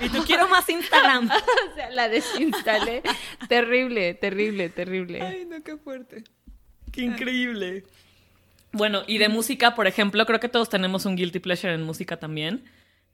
Y 0.00 0.08
tú 0.08 0.22
quiero 0.24 0.48
más 0.48 0.68
Instagram. 0.68 1.30
O 1.70 1.74
sea, 1.74 1.90
la 1.90 2.08
desinstalé. 2.08 3.02
terrible, 3.48 4.14
terrible, 4.14 4.68
terrible. 4.68 5.46
no, 5.46 5.62
qué 5.62 5.76
fuerte. 5.76 6.24
Qué 6.92 7.02
increíble. 7.02 7.84
Bueno, 8.72 9.02
y 9.06 9.18
de 9.18 9.28
música, 9.28 9.74
por 9.74 9.86
ejemplo, 9.86 10.24
creo 10.26 10.40
que 10.40 10.48
todos 10.48 10.68
tenemos 10.68 11.04
un 11.04 11.16
guilty 11.16 11.40
pleasure 11.40 11.74
en 11.74 11.82
música 11.82 12.18
también, 12.18 12.64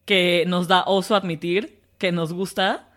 que 0.05 0.45
nos 0.47 0.69
da 0.69 0.83
oso 0.85 1.15
admitir, 1.15 1.81
que 1.99 2.13
nos 2.13 2.33
gusta. 2.33 2.89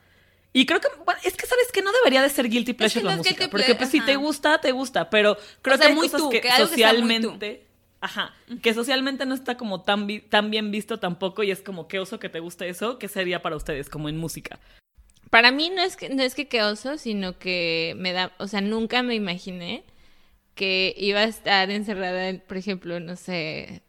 Y 0.51 0.65
creo 0.65 0.81
que, 0.81 0.87
bueno, 1.05 1.19
es 1.23 1.35
que 1.37 1.45
sabes 1.45 1.71
que 1.71 1.81
no 1.81 1.91
debería 1.91 2.21
de 2.21 2.29
ser 2.29 2.49
guilty 2.49 2.73
pleasure 2.73 3.01
que 3.01 3.03
no 3.03 3.09
la 3.09 3.13
es 3.13 3.17
música, 3.19 3.47
porque 3.49 3.75
pues 3.75 3.89
si 3.89 4.01
te 4.01 4.15
gusta, 4.15 4.59
te 4.59 4.71
gusta, 4.71 5.09
pero 5.09 5.37
creo 5.61 5.75
O 5.75 5.77
sea, 5.77 5.87
que 5.87 5.93
hay 5.93 5.97
muy 5.97 6.07
cosas 6.09 6.21
tú, 6.21 6.29
que, 6.29 6.41
que 6.41 6.49
algo 6.49 6.69
que 6.69 6.75
sea 6.75 6.93
muy 6.93 6.99
tú. 6.99 7.29
socialmente, 7.29 7.65
ajá, 8.01 8.33
que 8.61 8.73
socialmente 8.73 9.25
no 9.25 9.33
está 9.35 9.55
como 9.57 9.81
tan, 9.81 10.07
vi- 10.07 10.21
tan 10.21 10.51
bien 10.51 10.71
visto 10.71 10.99
tampoco 10.99 11.43
y 11.43 11.51
es 11.51 11.61
como 11.61 11.87
qué 11.87 11.99
oso 11.99 12.19
que 12.19 12.29
te 12.29 12.39
guste 12.39 12.69
eso, 12.69 12.97
¿qué 12.99 13.07
sería 13.07 13.41
para 13.41 13.55
ustedes 13.55 13.89
como 13.89 14.09
en 14.09 14.17
música? 14.17 14.59
Para 15.29 15.51
mí 15.51 15.69
no 15.69 15.81
es 15.81 15.95
que 15.95 16.09
no 16.09 16.23
es 16.23 16.33
que 16.33 16.47
qué 16.47 16.63
oso, 16.63 16.97
sino 16.97 17.37
que 17.37 17.93
me 17.97 18.13
da, 18.13 18.31
o 18.39 18.47
sea, 18.47 18.61
nunca 18.61 19.03
me 19.03 19.15
imaginé 19.15 19.83
que 20.55 20.95
iba 20.97 21.19
a 21.19 21.25
estar 21.25 21.69
encerrada, 21.71 22.29
en, 22.29 22.39
por 22.41 22.57
ejemplo, 22.57 22.99
no 22.99 23.15
sé, 23.15 23.81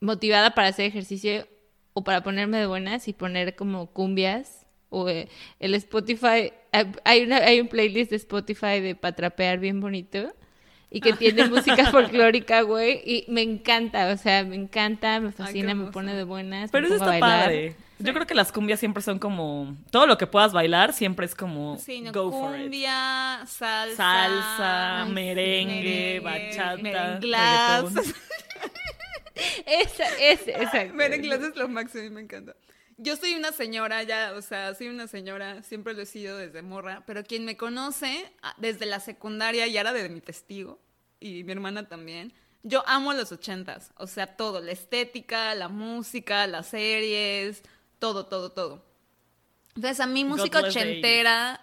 motivada 0.00 0.54
para 0.54 0.68
hacer 0.68 0.86
ejercicio 0.86 1.46
o 1.92 2.04
para 2.04 2.22
ponerme 2.22 2.58
de 2.58 2.66
buenas 2.66 3.06
y 3.08 3.12
poner 3.12 3.54
como 3.54 3.86
cumbias 3.92 4.66
o 4.88 5.08
eh, 5.08 5.28
el 5.60 5.74
Spotify, 5.74 6.52
hay- 6.72 6.92
hay 7.04 7.22
una 7.22 7.36
hay 7.38 7.60
un 7.60 7.68
playlist 7.68 8.10
de 8.10 8.16
Spotify 8.16 8.80
de 8.80 8.94
patrapear 8.94 9.58
bien 9.58 9.80
bonito 9.80 10.32
y 10.92 11.00
que 11.00 11.14
tiene 11.14 11.46
música 11.48 11.90
folclórica, 11.90 12.60
güey, 12.62 13.00
y 13.04 13.24
me 13.28 13.40
encanta, 13.42 14.12
o 14.12 14.16
sea, 14.16 14.44
me 14.44 14.56
encanta, 14.56 15.18
me 15.20 15.32
fascina, 15.32 15.74
me 15.74 15.90
pone 15.90 16.14
de 16.14 16.24
buenas, 16.24 16.70
Pero 16.70 16.86
eso 16.86 16.94
está 16.96 17.06
bailar. 17.06 17.44
padre. 17.46 17.76
Yo 17.98 18.12
creo 18.12 18.26
que 18.26 18.34
las 18.34 18.50
cumbias 18.50 18.80
siempre 18.80 19.00
son 19.02 19.18
como, 19.20 19.76
todo 19.90 20.06
lo 20.06 20.18
que 20.18 20.26
puedas 20.26 20.52
bailar 20.52 20.92
siempre 20.92 21.24
es 21.24 21.34
como, 21.36 21.78
Sí, 21.78 22.00
no, 22.00 22.12
go 22.12 22.30
for 22.32 22.56
it. 22.56 22.62
cumbia, 22.62 23.40
salsa, 23.46 23.96
Salsa, 23.96 25.06
merengue, 25.08 25.74
merengue, 25.74 26.20
bachata, 26.20 26.76
merenglás. 26.82 27.84
reggaetón. 27.94 28.14
Esa, 29.66 30.04
ese, 30.20 30.50
exacto. 30.52 30.94
Merenglás 30.94 31.40
es 31.40 31.56
lo 31.56 31.66
máximo 31.68 32.04
y 32.04 32.10
me 32.10 32.20
encanta. 32.20 32.54
Yo 32.98 33.16
soy 33.16 33.34
una 33.34 33.52
señora 33.52 34.02
ya, 34.02 34.34
o 34.36 34.42
sea, 34.42 34.74
soy 34.74 34.88
una 34.88 35.06
señora, 35.06 35.62
siempre 35.62 35.94
lo 35.94 36.02
he 36.02 36.06
sido 36.06 36.36
desde 36.36 36.62
morra, 36.62 37.02
pero 37.06 37.24
quien 37.24 37.44
me 37.44 37.56
conoce 37.56 38.32
ah, 38.42 38.54
desde 38.58 38.86
la 38.86 39.00
secundaria 39.00 39.66
y 39.66 39.76
ahora 39.76 39.92
de 39.92 40.08
mi 40.08 40.20
testigo, 40.20 40.80
y 41.20 41.44
mi 41.44 41.52
hermana 41.52 41.88
también, 41.88 42.32
yo 42.62 42.82
amo 42.86 43.12
los 43.12 43.32
ochentas, 43.32 43.92
o 43.96 44.06
sea, 44.06 44.36
todo, 44.36 44.60
la 44.60 44.72
estética, 44.72 45.54
la 45.54 45.68
música, 45.68 46.46
las 46.46 46.68
series, 46.68 47.62
todo, 47.98 48.26
todo, 48.26 48.52
todo. 48.52 48.84
Entonces, 49.74 50.00
a 50.00 50.06
mí 50.06 50.24
música 50.24 50.60
ochentera, 50.60 51.60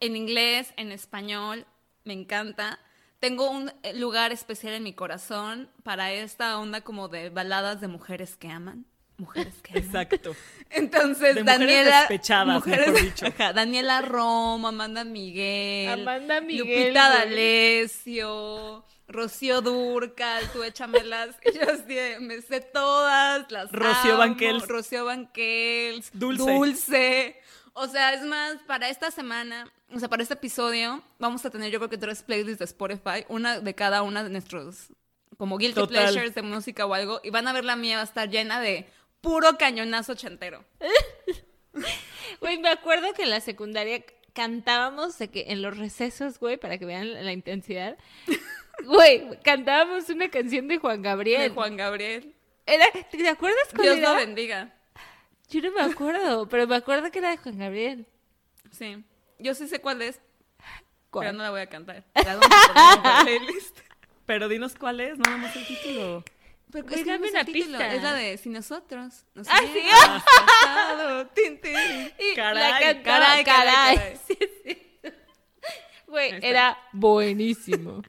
en 0.00 0.16
inglés, 0.16 0.72
en 0.76 0.92
español, 0.92 1.66
me 2.04 2.12
encanta. 2.12 2.80
Tengo 3.20 3.50
un 3.50 3.72
eh, 3.82 3.94
lugar 3.94 4.32
especial 4.32 4.74
en 4.74 4.82
mi 4.82 4.92
corazón 4.92 5.70
para 5.82 6.12
esta 6.12 6.58
onda 6.58 6.82
como 6.82 7.08
de 7.08 7.30
baladas 7.30 7.80
de 7.80 7.88
mujeres 7.88 8.36
que 8.36 8.48
aman. 8.48 8.86
Mujeres 9.18 9.54
que. 9.62 9.78
Exacto. 9.78 10.34
Entonces, 10.70 11.36
De 11.36 11.42
mujeres 11.42 11.60
Daniela. 11.60 11.98
despechadas, 12.00 12.66
mejor 12.66 13.00
dicho. 13.00 13.26
Ajá, 13.26 13.52
Daniela 13.52 14.02
Roma, 14.02 14.68
Amanda 14.70 15.04
Miguel. 15.04 16.00
Amanda 16.00 16.40
Miguel, 16.40 16.88
Lupita. 16.88 17.08
D'Alessio. 17.10 18.84
Rocío 19.08 19.60
Durcal, 19.60 20.50
tú 20.52 20.62
échamelas. 20.64 21.36
Y 21.44 21.52
yo 21.58 21.62
así 21.70 21.94
de, 21.94 22.18
me 22.20 22.40
sé 22.42 22.60
todas, 22.60 23.50
las 23.50 23.70
Rocío. 23.70 24.18
Banquels. 24.18 24.66
Rocío 24.66 25.04
Banquels. 25.04 26.10
Dulce. 26.12 26.52
Dulce. 26.52 27.40
O 27.72 27.86
sea, 27.86 28.14
es 28.14 28.22
más, 28.22 28.56
para 28.66 28.88
esta 28.88 29.10
semana, 29.10 29.70
o 29.94 29.98
sea, 30.00 30.08
para 30.08 30.22
este 30.22 30.34
episodio, 30.34 31.02
vamos 31.18 31.44
a 31.44 31.50
tener 31.50 31.70
yo 31.70 31.78
creo 31.78 31.90
que 31.90 31.98
tres 31.98 32.22
playlists 32.22 32.58
de 32.58 32.64
Spotify, 32.64 33.24
una 33.28 33.60
de 33.60 33.74
cada 33.74 34.02
una 34.02 34.24
de 34.24 34.30
nuestros, 34.30 34.88
como 35.36 35.58
guilty 35.58 35.74
Total. 35.74 35.88
pleasures 36.10 36.34
de 36.34 36.40
música 36.42 36.86
o 36.86 36.94
algo, 36.94 37.20
y 37.22 37.28
van 37.30 37.46
a 37.46 37.52
ver 37.52 37.66
la 37.66 37.76
mía, 37.76 37.96
va 37.96 38.00
a 38.00 38.04
estar 38.04 38.30
llena 38.30 38.60
de 38.62 38.88
puro 39.20 39.56
cañonazo 39.58 40.12
ochentero. 40.12 40.64
Güey, 42.40 42.58
me 42.58 42.68
acuerdo 42.70 43.12
que 43.12 43.22
en 43.22 43.30
la 43.30 43.40
secundaria 43.40 44.02
cantábamos 44.32 45.18
de 45.18 45.28
que 45.28 45.46
en 45.48 45.62
los 45.62 45.76
recesos, 45.78 46.38
güey, 46.38 46.56
para 46.58 46.78
que 46.78 46.84
vean 46.84 47.24
la, 47.24 47.32
intensidad. 47.32 47.96
Güey, 48.84 49.40
cantábamos 49.42 50.10
una 50.10 50.28
canción 50.28 50.68
de 50.68 50.76
Juan 50.76 51.00
Gabriel. 51.00 51.40
De 51.40 51.48
Juan 51.48 51.78
Gabriel. 51.78 52.34
Era, 52.66 52.84
¿Te 53.10 53.26
acuerdas 53.26 53.68
cuál 53.74 53.82
Dios 53.84 53.98
era? 53.98 54.10
lo 54.10 54.16
bendiga. 54.16 54.74
Yo 55.48 55.62
no 55.62 55.72
me 55.72 55.80
acuerdo, 55.80 56.46
pero 56.50 56.66
me 56.66 56.76
acuerdo 56.76 57.10
que 57.10 57.20
era 57.20 57.30
de 57.30 57.38
Juan 57.38 57.58
Gabriel. 57.58 58.06
Sí. 58.70 59.02
Yo 59.38 59.54
sí 59.54 59.66
sé 59.66 59.80
cuál 59.80 60.02
es, 60.02 60.20
¿Cuál? 61.10 61.26
pero 61.26 61.32
no 61.38 61.42
la 61.44 61.50
voy 61.50 61.62
a 61.62 61.68
cantar. 61.68 62.04
La 62.14 62.36
vamos 62.36 62.46
a 62.46 62.72
poner 62.74 62.96
en 62.96 63.02
la 63.02 63.20
playlist. 63.22 63.78
Pero 64.26 64.48
dinos 64.48 64.74
cuál 64.74 65.00
es, 65.00 65.18
nada 65.18 65.38
más 65.38 65.56
el 65.56 65.66
título. 65.66 66.24
Pero 66.84 66.96
es 66.96 67.04
que 67.04 67.10
dame 67.10 67.26
es 67.26 67.32
una 67.32 67.40
el 67.40 67.46
título, 67.46 67.78
pista. 67.78 67.94
Es 67.94 68.02
la 68.02 68.12
de 68.14 68.38
Si 68.38 68.48
nosotros 68.48 69.24
nos 69.34 69.48
Ah, 69.48 69.58
sí. 69.60 69.66
hubiéramos 69.72 70.22
casado, 70.24 71.26
tin, 71.34 71.60
tin. 71.60 71.72
Y 72.18 72.34
Caray, 72.34 72.70
la 72.70 72.80
cantaba, 72.80 73.18
caray, 73.26 73.44
caray, 73.44 73.96
caray. 73.96 74.16
Sí, 74.26 74.38
sí. 74.64 74.82
Güey, 76.08 76.34
era 76.40 76.78
buenísimo. 76.92 78.00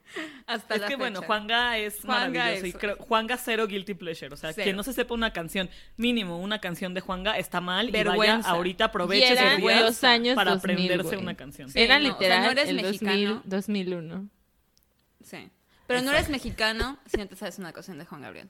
Hasta 0.46 0.76
es 0.76 0.82
la 0.82 0.88
que 0.88 0.96
bueno. 0.96 1.24
Juanga 1.24 1.78
es 1.80 2.00
Juanga 2.02 2.40
maravilloso. 2.40 2.66
es- 2.68 2.76
Y 2.76 2.78
creo, 2.78 2.96
Juanga 2.98 3.38
cero 3.38 3.66
guilty 3.68 3.96
pleasure. 3.96 4.32
O 4.34 4.38
sea, 4.38 4.54
Cero. 4.54 4.66
quien 4.66 4.76
no 4.76 4.84
se 4.84 4.94
sepa 4.94 5.16
una 5.16 5.34
canción, 5.34 5.68
mínimo 5.98 6.38
una 6.40 6.62
canción 6.62 6.94
de 6.94 7.02
Juanga, 7.02 7.38
está 7.40 7.60
mal. 7.60 7.90
Y 7.90 8.04
vaya 8.04 8.40
ahorita 8.46 8.86
aproveche 8.86 9.36
sus 9.36 9.58
días 9.58 9.82
los 9.82 10.04
años 10.04 10.36
para 10.36 10.52
2000, 10.52 10.86
aprenderse 10.92 11.18
una 11.18 11.36
canción. 11.36 11.70
Sí, 11.72 11.80
era 11.82 11.98
no, 11.98 12.06
o 12.06 12.08
sea, 12.10 12.20
literal 12.20 12.44
no 12.44 12.52
eres 12.52 12.70
el 12.70 12.82
2000, 12.82 12.92
mexicano. 12.92 13.42
2001. 13.46 14.30
Sí. 15.24 15.50
Pero 15.88 16.02
no 16.02 16.12
eres 16.12 16.30
mexicano 16.30 16.98
si 17.06 17.18
no 17.18 17.28
te 17.28 17.36
sabes 17.36 17.58
una 17.60 17.74
canción 17.74 17.98
de 17.98 18.06
Juan 18.06 18.22
Gabriel. 18.22 18.50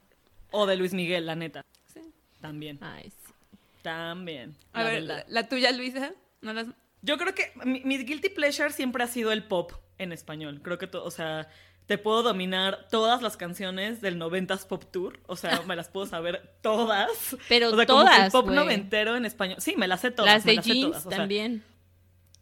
O 0.51 0.65
de 0.65 0.75
Luis 0.75 0.93
Miguel, 0.93 1.25
la 1.25 1.35
neta. 1.35 1.61
Sí. 1.93 2.01
También. 2.41 2.79
Ay, 2.81 3.11
sí. 3.25 3.33
También. 3.81 4.55
A 4.73 4.83
la 4.83 4.89
ver, 4.89 5.03
la, 5.03 5.25
la 5.27 5.47
tuya, 5.47 5.71
Luisa, 5.71 6.11
¿no 6.41 6.53
las... 6.53 6.67
Yo 7.01 7.17
creo 7.17 7.33
que 7.35 7.53
mi, 7.63 7.81
mi 7.81 7.97
guilty 7.99 8.29
pleasure 8.29 8.71
siempre 8.71 9.03
ha 9.03 9.07
sido 9.07 9.31
el 9.31 9.43
pop 9.43 9.71
en 9.97 10.11
español. 10.11 10.61
Creo 10.63 10.77
que, 10.77 10.87
to- 10.87 11.03
o 11.03 11.11
sea, 11.11 11.47
te 11.85 11.97
puedo 11.97 12.23
dominar 12.23 12.87
todas 12.89 13.21
las 13.21 13.37
canciones 13.37 14.01
del 14.01 14.19
90s 14.19 14.65
Pop 14.67 14.83
Tour. 14.91 15.19
O 15.27 15.35
sea, 15.35 15.61
me 15.67 15.75
las 15.75 15.89
puedo 15.89 16.05
saber 16.07 16.55
todas. 16.61 17.09
Pero 17.47 17.69
o 17.71 17.75
sea, 17.75 17.85
como 17.85 18.01
el 18.09 18.31
pop 18.31 18.47
noventero 18.49 19.15
en 19.15 19.25
español. 19.25 19.57
Sí, 19.61 19.75
me 19.77 19.87
las 19.87 20.01
sé 20.01 20.11
todas. 20.11 20.33
Las 20.33 20.45
me 20.45 20.55
de 20.55 20.63
sé 20.63 20.73
todas, 20.81 21.05
o 21.05 21.09
sea, 21.09 21.19
también. 21.19 21.63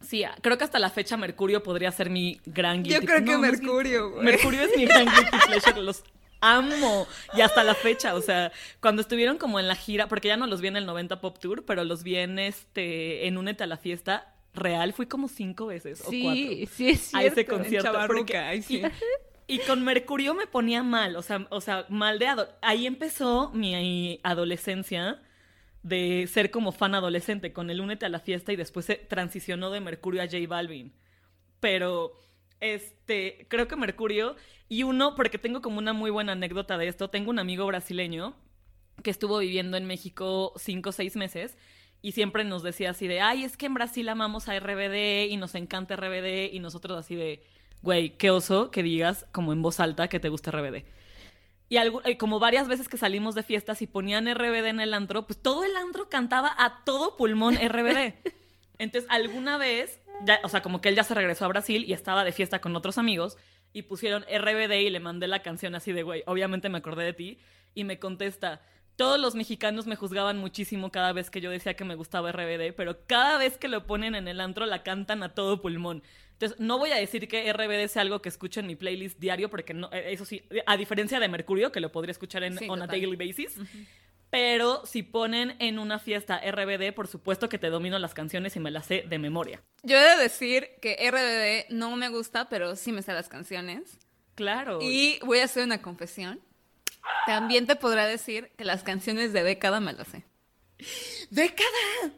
Sí, 0.01 0.23
creo 0.41 0.57
que 0.57 0.63
hasta 0.63 0.79
la 0.79 0.89
fecha 0.89 1.17
Mercurio 1.17 1.63
podría 1.63 1.91
ser 1.91 2.09
mi 2.09 2.39
gran 2.45 2.83
guilty 2.83 3.01
Yo 3.01 3.05
creo 3.05 3.25
que 3.25 3.31
No, 3.31 3.39
Mercurio, 3.39 4.11
güey. 4.11 4.23
Mercurio 4.25 4.61
es 4.61 4.75
mi 4.77 4.85
gran 4.85 5.05
guilty 5.15 5.37
pleasure. 5.47 5.81
Los 5.81 6.03
amo. 6.41 7.07
Y 7.35 7.41
hasta 7.41 7.63
la 7.63 7.73
fecha, 7.75 8.13
o 8.15 8.21
sea, 8.21 8.51
cuando 8.81 9.01
estuvieron 9.01 9.37
como 9.37 9.59
en 9.59 9.67
la 9.67 9.75
gira, 9.75 10.07
porque 10.07 10.27
ya 10.27 10.37
no 10.37 10.45
los 10.47 10.61
vi 10.61 10.67
en 10.67 10.77
el 10.77 10.85
90 10.85 11.19
Pop 11.21 11.39
Tour, 11.39 11.65
pero 11.65 11.83
los 11.83 12.03
vi 12.03 12.17
en 12.17 12.37
este, 12.39 13.27
en 13.27 13.37
Únete 13.37 13.63
a 13.63 13.67
la 13.67 13.77
fiesta 13.77 14.31
real, 14.53 14.93
fui 14.93 15.05
como 15.07 15.27
cinco 15.27 15.65
veces 15.65 16.01
o 16.01 16.03
cuatro 16.05 16.21
Sí, 16.21 16.69
sí 16.71 16.89
es 16.89 17.13
a 17.15 17.19
cierto. 17.19 17.27
ese 17.41 17.45
concierto. 17.45 17.87
Chavarruca, 17.91 18.17
porque- 18.19 18.37
ay, 18.37 18.61
sí. 18.61 18.81
y, 19.47 19.55
y 19.55 19.59
con 19.59 19.83
Mercurio 19.83 20.33
me 20.33 20.45
ponía 20.47 20.81
mal, 20.83 21.15
o 21.15 21.21
sea, 21.23 21.45
o 21.49 21.59
sea, 21.61 21.85
mal 21.89 22.19
de 22.19 22.27
ado- 22.27 22.49
ahí 22.61 22.85
empezó 22.87 23.49
mi 23.53 24.19
adolescencia 24.23 25.19
de 25.85 26.25
ser 26.25 26.49
como 26.49 26.71
fan 26.71 26.95
adolescente 26.95 27.53
con 27.53 27.69
el 27.69 27.79
Únete 27.79 28.07
a 28.07 28.09
la 28.09 28.19
fiesta 28.19 28.51
y 28.51 28.55
después 28.55 28.87
se 28.87 28.95
transicionó 28.95 29.69
de 29.69 29.81
Mercurio 29.81 30.23
a 30.23 30.25
J 30.25 30.37
Balvin. 30.47 30.91
Pero 31.59 32.19
este, 32.59 33.45
creo 33.49 33.67
que 33.67 33.75
Mercurio 33.75 34.35
y 34.67 34.81
uno 34.81 35.13
porque 35.13 35.37
tengo 35.37 35.61
como 35.61 35.77
una 35.77 35.93
muy 35.93 36.09
buena 36.09 36.31
anécdota 36.31 36.79
de 36.79 36.87
esto, 36.87 37.11
tengo 37.11 37.29
un 37.29 37.37
amigo 37.37 37.67
brasileño 37.67 38.35
que 39.03 39.11
estuvo 39.11 39.37
viviendo 39.37 39.77
en 39.77 39.85
México 39.85 40.53
cinco 40.57 40.89
o 40.89 40.91
seis 40.91 41.15
meses 41.15 41.55
y 42.01 42.13
siempre 42.13 42.43
nos 42.45 42.63
decía 42.63 42.89
así 42.89 43.05
de, 43.07 43.21
ay, 43.21 43.43
es 43.43 43.55
que 43.55 43.67
en 43.67 43.75
Brasil 43.75 44.09
amamos 44.09 44.49
a 44.49 44.59
RBD 44.59 45.29
y 45.29 45.37
nos 45.37 45.53
encanta 45.53 45.95
RBD 45.95 46.51
y 46.51 46.57
nosotros 46.61 46.97
así 46.97 47.13
de, 47.13 47.43
güey, 47.83 48.17
qué 48.17 48.31
oso 48.31 48.71
que 48.71 48.81
digas 48.81 49.27
como 49.31 49.53
en 49.53 49.61
voz 49.61 49.79
alta 49.79 50.07
que 50.07 50.19
te 50.19 50.29
gusta 50.29 50.49
RBD. 50.49 50.83
Y 51.69 51.77
algo- 51.77 52.01
como 52.19 52.39
varias 52.39 52.67
veces 52.67 52.87
que 52.87 52.97
salimos 52.97 53.33
de 53.35 53.43
fiestas 53.43 53.81
y 53.81 53.87
ponían 53.87 54.27
RBD 54.27 54.67
en 54.69 54.79
el 54.79 54.93
antro, 54.93 55.25
pues 55.25 55.41
todo 55.41 55.63
el 55.63 55.75
antro 55.75 56.09
cantaba 56.09 56.53
a 56.57 56.83
todo 56.85 57.17
pulmón 57.17 57.55
RBD. 57.57 58.13
Entonces, 58.77 59.09
alguna 59.09 59.57
vez, 59.57 59.99
ya- 60.25 60.39
o 60.43 60.49
sea, 60.49 60.61
como 60.61 60.81
que 60.81 60.89
él 60.89 60.95
ya 60.95 61.03
se 61.03 61.13
regresó 61.15 61.45
a 61.45 61.49
Brasil 61.49 61.85
y 61.87 61.93
estaba 61.93 62.23
de 62.23 62.31
fiesta 62.31 62.59
con 62.61 62.75
otros 62.75 62.97
amigos 62.97 63.37
y 63.73 63.83
pusieron 63.83 64.23
RBD 64.29 64.81
y 64.81 64.89
le 64.89 64.99
mandé 64.99 65.27
la 65.27 65.41
canción 65.41 65.75
así 65.75 65.91
de, 65.91 66.03
güey, 66.03 66.23
obviamente 66.27 66.69
me 66.69 66.77
acordé 66.77 67.03
de 67.03 67.13
ti 67.13 67.39
y 67.73 67.83
me 67.83 67.99
contesta, 67.99 68.61
todos 68.95 69.19
los 69.19 69.35
mexicanos 69.35 69.87
me 69.87 69.95
juzgaban 69.97 70.37
muchísimo 70.37 70.91
cada 70.91 71.11
vez 71.13 71.29
que 71.29 71.41
yo 71.41 71.49
decía 71.51 71.73
que 71.75 71.83
me 71.83 71.95
gustaba 71.95 72.31
RBD, 72.31 72.73
pero 72.73 73.05
cada 73.07 73.37
vez 73.37 73.57
que 73.57 73.67
lo 73.67 73.85
ponen 73.85 74.15
en 74.15 74.27
el 74.29 74.39
antro 74.39 74.65
la 74.65 74.83
cantan 74.83 75.23
a 75.23 75.33
todo 75.33 75.61
pulmón. 75.61 76.03
Entonces, 76.35 76.59
no 76.59 76.77
voy 76.77 76.91
a 76.91 76.95
decir 76.95 77.29
que 77.29 77.51
RBD 77.51 77.87
sea 77.87 78.01
algo 78.01 78.21
que 78.21 78.27
escucho 78.27 78.59
en 78.59 78.67
mi 78.67 78.75
playlist 78.75 79.17
diario, 79.19 79.49
porque 79.49 79.73
no, 79.73 79.89
eh, 79.93 80.11
eso 80.11 80.25
sí, 80.25 80.43
a 80.65 80.75
diferencia 80.75 81.19
de 81.21 81.29
Mercurio, 81.29 81.71
que 81.71 81.79
lo 81.79 81.93
podría 81.93 82.11
escuchar 82.11 82.43
en 82.43 82.57
Sí, 82.57 82.67
on 82.69 82.81
a 82.81 82.87
daily 82.87 83.15
basis, 83.15 83.55
pero 84.29 84.85
si 84.85 85.01
ponen 85.01 85.55
en 85.59 85.79
una 85.79 85.97
fiesta 85.97 86.41
RBD, 86.45 86.93
por 86.93 87.07
supuesto 87.07 87.47
que 87.47 87.57
te 87.57 87.69
domino 87.69 87.97
las 87.99 88.13
canciones 88.13 88.53
y 88.57 88.59
me 88.59 88.69
las 88.69 88.85
sé 88.85 89.05
de 89.07 89.17
memoria. 89.17 89.63
Yo 89.83 89.97
he 89.97 90.01
de 90.01 90.17
decir 90.17 90.71
que 90.81 90.97
RBD 91.09 91.73
no 91.73 91.95
me 91.95 92.09
gusta, 92.09 92.49
pero 92.49 92.75
sí 92.75 92.91
me 92.91 93.01
sé 93.01 93.13
las 93.13 93.29
canciones. 93.29 93.97
Claro. 94.35 94.79
Y 94.81 95.19
voy 95.23 95.39
a 95.39 95.45
hacer 95.45 95.63
una 95.63 95.81
confesión. 95.81 96.41
También 97.27 97.65
te 97.65 97.77
podrá 97.77 98.07
decir 98.07 98.51
que 98.57 98.65
las 98.65 98.83
canciones 98.83 99.31
de 99.31 99.43
década 99.43 99.79
me 99.79 99.93
las 99.93 100.09
sé. 100.09 100.25
¡Década! 101.29 102.11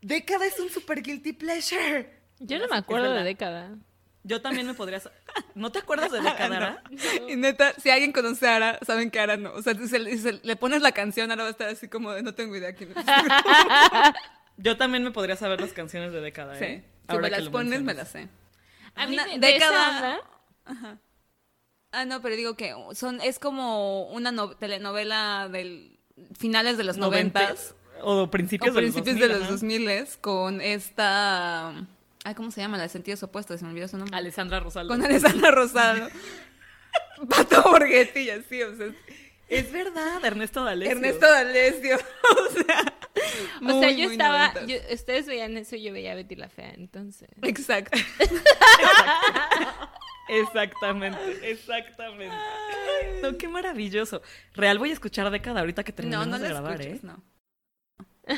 ¡Década 0.00 0.46
es 0.46 0.60
un 0.60 0.70
super 0.70 1.02
guilty 1.02 1.32
pleasure! 1.32 2.17
Yo 2.40 2.58
no 2.58 2.68
me 2.68 2.76
acuerdo 2.76 3.04
de 3.04 3.10
verdad. 3.10 3.24
década. 3.24 3.70
Yo 4.24 4.42
también 4.42 4.66
me 4.66 4.74
podría... 4.74 5.00
¿No 5.54 5.72
te 5.72 5.78
acuerdas 5.78 6.12
de 6.12 6.20
década? 6.22 6.56
Ara? 6.56 6.82
Y 7.28 7.36
neta, 7.36 7.72
si 7.80 7.90
alguien 7.90 8.12
conoce 8.12 8.46
a 8.48 8.56
Ara, 8.56 8.78
saben 8.86 9.10
que 9.10 9.20
Ara 9.20 9.36
no. 9.36 9.52
O 9.54 9.62
sea, 9.62 9.74
si, 9.74 9.88
se- 9.88 10.04
si 10.04 10.18
se- 10.18 10.40
le 10.42 10.56
pones 10.56 10.82
la 10.82 10.92
canción, 10.92 11.30
Ara 11.30 11.42
va 11.44 11.48
a 11.48 11.52
estar 11.52 11.68
así 11.68 11.88
como 11.88 12.12
de 12.12 12.22
no 12.22 12.34
tengo 12.34 12.54
idea 12.56 12.74
quién 12.74 12.90
es. 12.92 12.96
Yo 14.56 14.76
también 14.76 15.04
me 15.04 15.12
podría 15.12 15.36
saber 15.36 15.60
las 15.60 15.72
canciones 15.72 16.12
de 16.12 16.20
década, 16.20 16.56
Sí. 16.58 16.64
¿eh? 16.64 16.84
Si 17.08 17.16
me 17.16 17.22
que 17.24 17.30
las 17.30 17.44
lo 17.44 17.50
pones, 17.52 17.82
me 17.82 17.94
las 17.94 18.08
sé. 18.08 18.28
A 18.96 19.06
mí 19.06 19.14
Una 19.14 19.24
de, 19.26 19.38
de 19.38 19.56
esa 19.56 19.68
onda, 19.70 20.20
Ah, 21.92 22.04
no, 22.04 22.20
pero 22.20 22.36
digo 22.36 22.54
que 22.54 22.74
son, 22.92 23.20
es 23.22 23.38
como 23.38 24.08
una 24.08 24.30
no- 24.30 24.56
telenovela 24.56 25.48
del 25.50 25.98
finales 26.36 26.76
de 26.76 26.84
los 26.84 26.98
noventas. 26.98 27.74
O 28.02 28.30
principios, 28.30 28.72
O 28.72 28.78
principios 28.78 29.16
de 29.16 29.22
de 29.22 29.28
los 29.28 29.38
los 29.40 29.48
2000. 29.60 29.86
2000 29.86 30.18
con 30.20 30.60
esta... 30.60 31.72
Ay, 32.28 32.34
¿cómo 32.34 32.50
se 32.50 32.60
llama? 32.60 32.76
La 32.76 32.82
de 32.82 32.90
sentidos 32.90 33.22
opuestos, 33.22 33.58
se 33.58 33.64
me 33.64 33.70
olvidó 33.70 33.88
su 33.88 33.96
nombre. 33.96 34.14
Alessandra 34.14 34.60
Rosaldo. 34.60 34.92
Con 34.92 35.02
Alessandra 35.02 35.50
Rosado. 35.50 36.10
Pato 37.30 37.62
Borghetti 37.62 38.20
y 38.20 38.28
así, 38.30 38.62
o 38.62 38.76
sea, 38.76 38.88
Es 39.48 39.72
verdad, 39.72 40.22
Ernesto 40.22 40.62
D'Alessio. 40.62 40.94
Ernesto 40.94 41.26
D'Alessio, 41.26 41.96
o 41.96 42.52
sea... 42.52 42.94
o 43.66 43.80
sea, 43.80 43.90
yo 43.92 44.04
muy 44.04 44.12
estaba, 44.12 44.52
yo- 44.66 44.76
ustedes 44.92 45.24
veían 45.26 45.56
eso 45.56 45.74
y 45.76 45.84
yo 45.84 45.92
veía 45.94 46.12
a 46.12 46.16
Betty 46.16 46.36
la 46.36 46.50
Fea, 46.50 46.74
entonces. 46.76 47.30
Exacto. 47.40 47.96
Exactamente, 50.28 51.50
exactamente. 51.50 52.36
No, 53.22 53.38
qué 53.38 53.48
maravilloso. 53.48 54.20
Real 54.54 54.78
voy 54.78 54.90
a 54.90 54.92
escuchar 54.92 55.30
década 55.30 55.60
ahorita 55.60 55.82
que 55.82 55.94
No, 56.02 56.26
no 56.26 56.38
de 56.38 56.48
la 56.50 56.60
grabar, 56.60 56.78
escuches, 56.82 57.04
¿eh? 57.04 57.06
no. 57.06 57.22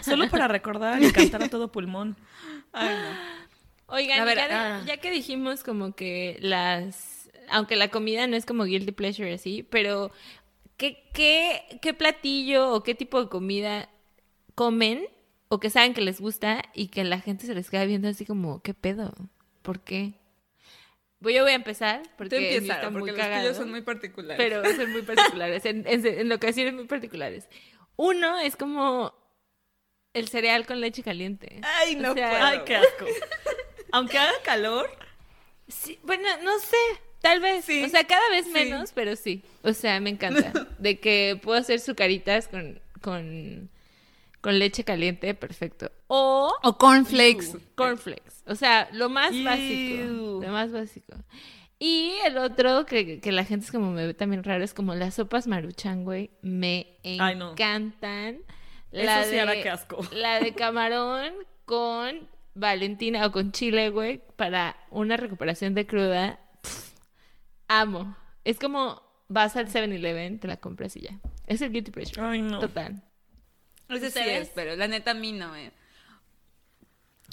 Solo 0.04 0.30
para 0.30 0.46
recordar 0.46 1.02
y 1.02 1.10
cantar 1.10 1.42
a 1.42 1.48
todo 1.48 1.72
pulmón. 1.72 2.16
Ay, 2.72 2.94
no. 2.94 3.49
Oigan, 3.90 4.20
A 4.20 4.24
ver, 4.24 4.36
ya, 4.38 4.48
de- 4.48 4.54
ah. 4.54 4.82
ya 4.86 4.96
que 4.98 5.10
dijimos 5.10 5.62
como 5.64 5.94
que 5.94 6.36
las, 6.40 7.30
aunque 7.48 7.76
la 7.76 7.88
comida 7.88 8.26
no 8.26 8.36
es 8.36 8.46
como 8.46 8.64
guilty 8.64 8.92
pleasure 8.92 9.32
así, 9.34 9.62
pero 9.64 10.10
¿qué, 10.76 11.08
qué, 11.12 11.78
qué 11.82 11.92
platillo 11.94 12.72
o 12.72 12.82
qué 12.82 12.94
tipo 12.94 13.22
de 13.22 13.28
comida 13.28 13.88
comen 14.54 15.04
o 15.48 15.58
que 15.58 15.70
saben 15.70 15.94
que 15.94 16.00
les 16.02 16.20
gusta 16.20 16.62
y 16.74 16.88
que 16.88 17.02
la 17.04 17.20
gente 17.20 17.46
se 17.46 17.54
les 17.54 17.70
queda 17.70 17.84
viendo 17.84 18.08
así 18.08 18.24
como, 18.24 18.62
¿qué 18.62 18.72
pedo? 18.74 19.12
¿Por 19.62 19.80
qué? 19.80 20.14
Voy, 21.18 21.34
yo 21.34 21.42
voy 21.42 21.52
a 21.52 21.56
empezar 21.56 22.02
porque 22.16 22.36
empieza, 22.56 22.74
está 22.76 22.90
muy 22.90 23.00
porque 23.00 23.12
los 23.12 23.20
cagado, 23.20 23.42
tuyos 23.42 23.56
son 23.58 23.70
muy 23.70 23.82
particulares. 23.82 24.36
pero 24.38 24.64
son 24.76 24.90
muy 24.92 25.02
particulares, 25.02 25.64
en, 25.66 25.84
en, 25.86 26.06
en 26.06 26.32
ocasiones 26.32 26.72
muy 26.74 26.84
particulares. 26.86 27.48
Uno 27.96 28.38
es 28.38 28.56
como 28.56 29.12
el 30.14 30.28
cereal 30.28 30.66
con 30.66 30.80
leche 30.80 31.02
caliente. 31.02 31.60
Ay, 31.62 31.96
no 31.96 32.12
O 32.12 32.14
sea, 32.14 32.30
puedo. 32.30 32.42
Ay, 32.44 32.60
qué 32.64 32.76
asco. 32.76 33.04
Aunque 33.92 34.18
haga 34.18 34.32
calor, 34.44 34.88
Sí, 35.68 35.98
bueno, 36.02 36.28
no 36.42 36.58
sé, 36.58 36.76
tal 37.20 37.38
vez. 37.40 37.64
Sí, 37.64 37.84
o 37.84 37.88
sea, 37.88 38.04
cada 38.04 38.28
vez 38.30 38.44
sí. 38.46 38.50
menos, 38.50 38.90
pero 38.92 39.14
sí. 39.14 39.44
O 39.62 39.72
sea, 39.72 40.00
me 40.00 40.10
encanta. 40.10 40.52
De 40.78 40.98
que 40.98 41.38
puedo 41.40 41.58
hacer 41.58 41.78
sucaritas 41.78 42.48
con, 42.48 42.80
con, 43.00 43.70
con 44.40 44.58
leche 44.58 44.82
caliente, 44.82 45.32
perfecto. 45.34 45.92
O 46.08 46.52
O 46.64 46.76
cornflakes. 46.76 47.56
cornflakes. 47.76 48.42
O 48.46 48.56
sea, 48.56 48.88
lo 48.92 49.08
más 49.08 49.30
básico. 49.44 50.40
Lo 50.42 50.48
más 50.50 50.72
básico. 50.72 51.14
Y 51.78 52.14
el 52.26 52.36
otro 52.38 52.84
que, 52.84 53.20
que 53.20 53.32
la 53.32 53.44
gente 53.44 53.64
es 53.66 53.72
como 53.72 53.92
me 53.92 54.06
ve 54.06 54.12
también 54.14 54.42
raro 54.42 54.64
es 54.64 54.74
como 54.74 54.94
las 54.96 55.14
sopas 55.14 55.46
maruchan, 55.46 56.04
güey. 56.04 56.30
Me 56.42 56.98
Ay, 57.04 57.36
no. 57.36 57.52
encantan. 57.52 58.40
Eso 58.92 59.30
sí 59.30 59.62
que 59.62 59.70
asco. 59.70 60.00
La 60.12 60.40
de 60.40 60.52
camarón 60.52 61.32
con 61.64 62.28
Valentina 62.54 63.26
o 63.26 63.32
con 63.32 63.52
chile, 63.52 63.90
güey, 63.90 64.22
para 64.36 64.76
una 64.90 65.16
recuperación 65.16 65.74
de 65.74 65.86
cruda. 65.86 66.40
Pff, 66.62 66.92
amo. 67.68 68.16
Es 68.44 68.58
como 68.58 69.02
vas 69.28 69.56
al 69.56 69.68
7-Eleven, 69.68 70.40
te 70.40 70.48
la 70.48 70.56
compras 70.56 70.96
y 70.96 71.02
ya. 71.02 71.20
Es 71.46 71.62
el 71.62 71.72
guilty 71.72 71.90
pleasure. 71.90 72.22
Ay, 72.22 72.42
no. 72.42 72.58
Total. 72.58 73.02
Ese 73.88 74.10
sí 74.10 74.20
es, 74.24 74.50
pero 74.54 74.76
la 74.76 74.88
neta 74.88 75.12
a 75.12 75.14
mí 75.14 75.32
no, 75.32 75.54
eh. 75.56 75.72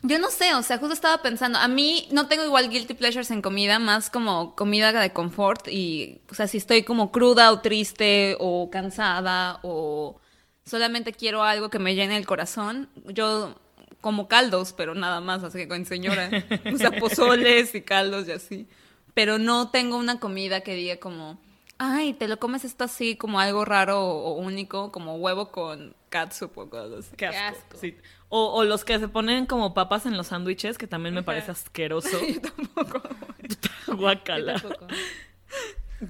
Yo 0.03 0.19
no 0.19 0.29
sé, 0.29 0.53
o 0.53 0.61
sea, 0.61 0.77
justo 0.77 0.93
estaba 0.93 1.23
pensando, 1.23 1.57
a 1.57 1.67
mí 1.67 2.07
no 2.11 2.27
tengo 2.27 2.43
igual 2.43 2.69
guilty 2.69 2.93
pleasures 2.93 3.31
en 3.31 3.41
comida, 3.41 3.79
más 3.79 4.11
como 4.11 4.55
comida 4.55 4.91
de 4.91 5.11
confort 5.11 5.67
y, 5.67 6.21
o 6.29 6.35
sea, 6.35 6.47
si 6.47 6.57
estoy 6.57 6.83
como 6.83 7.11
cruda 7.11 7.51
o 7.51 7.61
triste 7.61 8.37
o 8.39 8.69
cansada 8.69 9.59
o 9.63 10.19
solamente 10.65 11.13
quiero 11.13 11.43
algo 11.43 11.71
que 11.71 11.79
me 11.79 11.95
llene 11.95 12.15
el 12.15 12.27
corazón, 12.27 12.89
yo 13.07 13.59
como 14.07 14.29
caldos, 14.29 14.71
pero 14.71 14.95
nada 14.95 15.19
más, 15.19 15.43
así 15.43 15.57
que 15.57 15.67
con 15.67 15.83
señora, 15.85 16.29
o 16.73 16.77
sea, 16.77 16.91
pozoles 16.91 17.75
y 17.75 17.81
caldos 17.81 18.25
y 18.29 18.31
así, 18.31 18.65
pero 19.13 19.37
no 19.37 19.69
tengo 19.69 19.97
una 19.97 20.21
comida 20.21 20.61
que 20.61 20.75
diga 20.75 20.95
como, 20.95 21.37
ay, 21.77 22.13
te 22.13 22.29
lo 22.29 22.39
comes 22.39 22.63
esto 22.63 22.85
así 22.85 23.17
como 23.17 23.41
algo 23.41 23.65
raro 23.65 24.01
o, 24.01 24.35
único, 24.35 24.93
como 24.93 25.17
huevo 25.17 25.51
con 25.51 25.93
catsup 26.07 26.57
o 26.57 26.69
cosas 26.69 26.99
así. 26.99 27.17
Qué 27.17 27.25
asco. 27.25 27.57
asco. 27.57 27.77
sí. 27.81 27.97
O, 28.29 28.53
o 28.53 28.63
los 28.63 28.85
que 28.85 28.97
se 28.97 29.09
ponen 29.09 29.45
como 29.45 29.73
papas 29.73 30.05
en 30.05 30.15
los 30.15 30.27
sándwiches, 30.27 30.77
que 30.77 30.87
también 30.87 31.13
me 31.13 31.23
parece 31.23 31.51
asqueroso. 31.51 32.17
Yo 32.33 32.39
tampoco. 32.39 33.01
Yo 33.87 33.97
Guacala. 33.97 34.53
tampoco. 34.53 34.87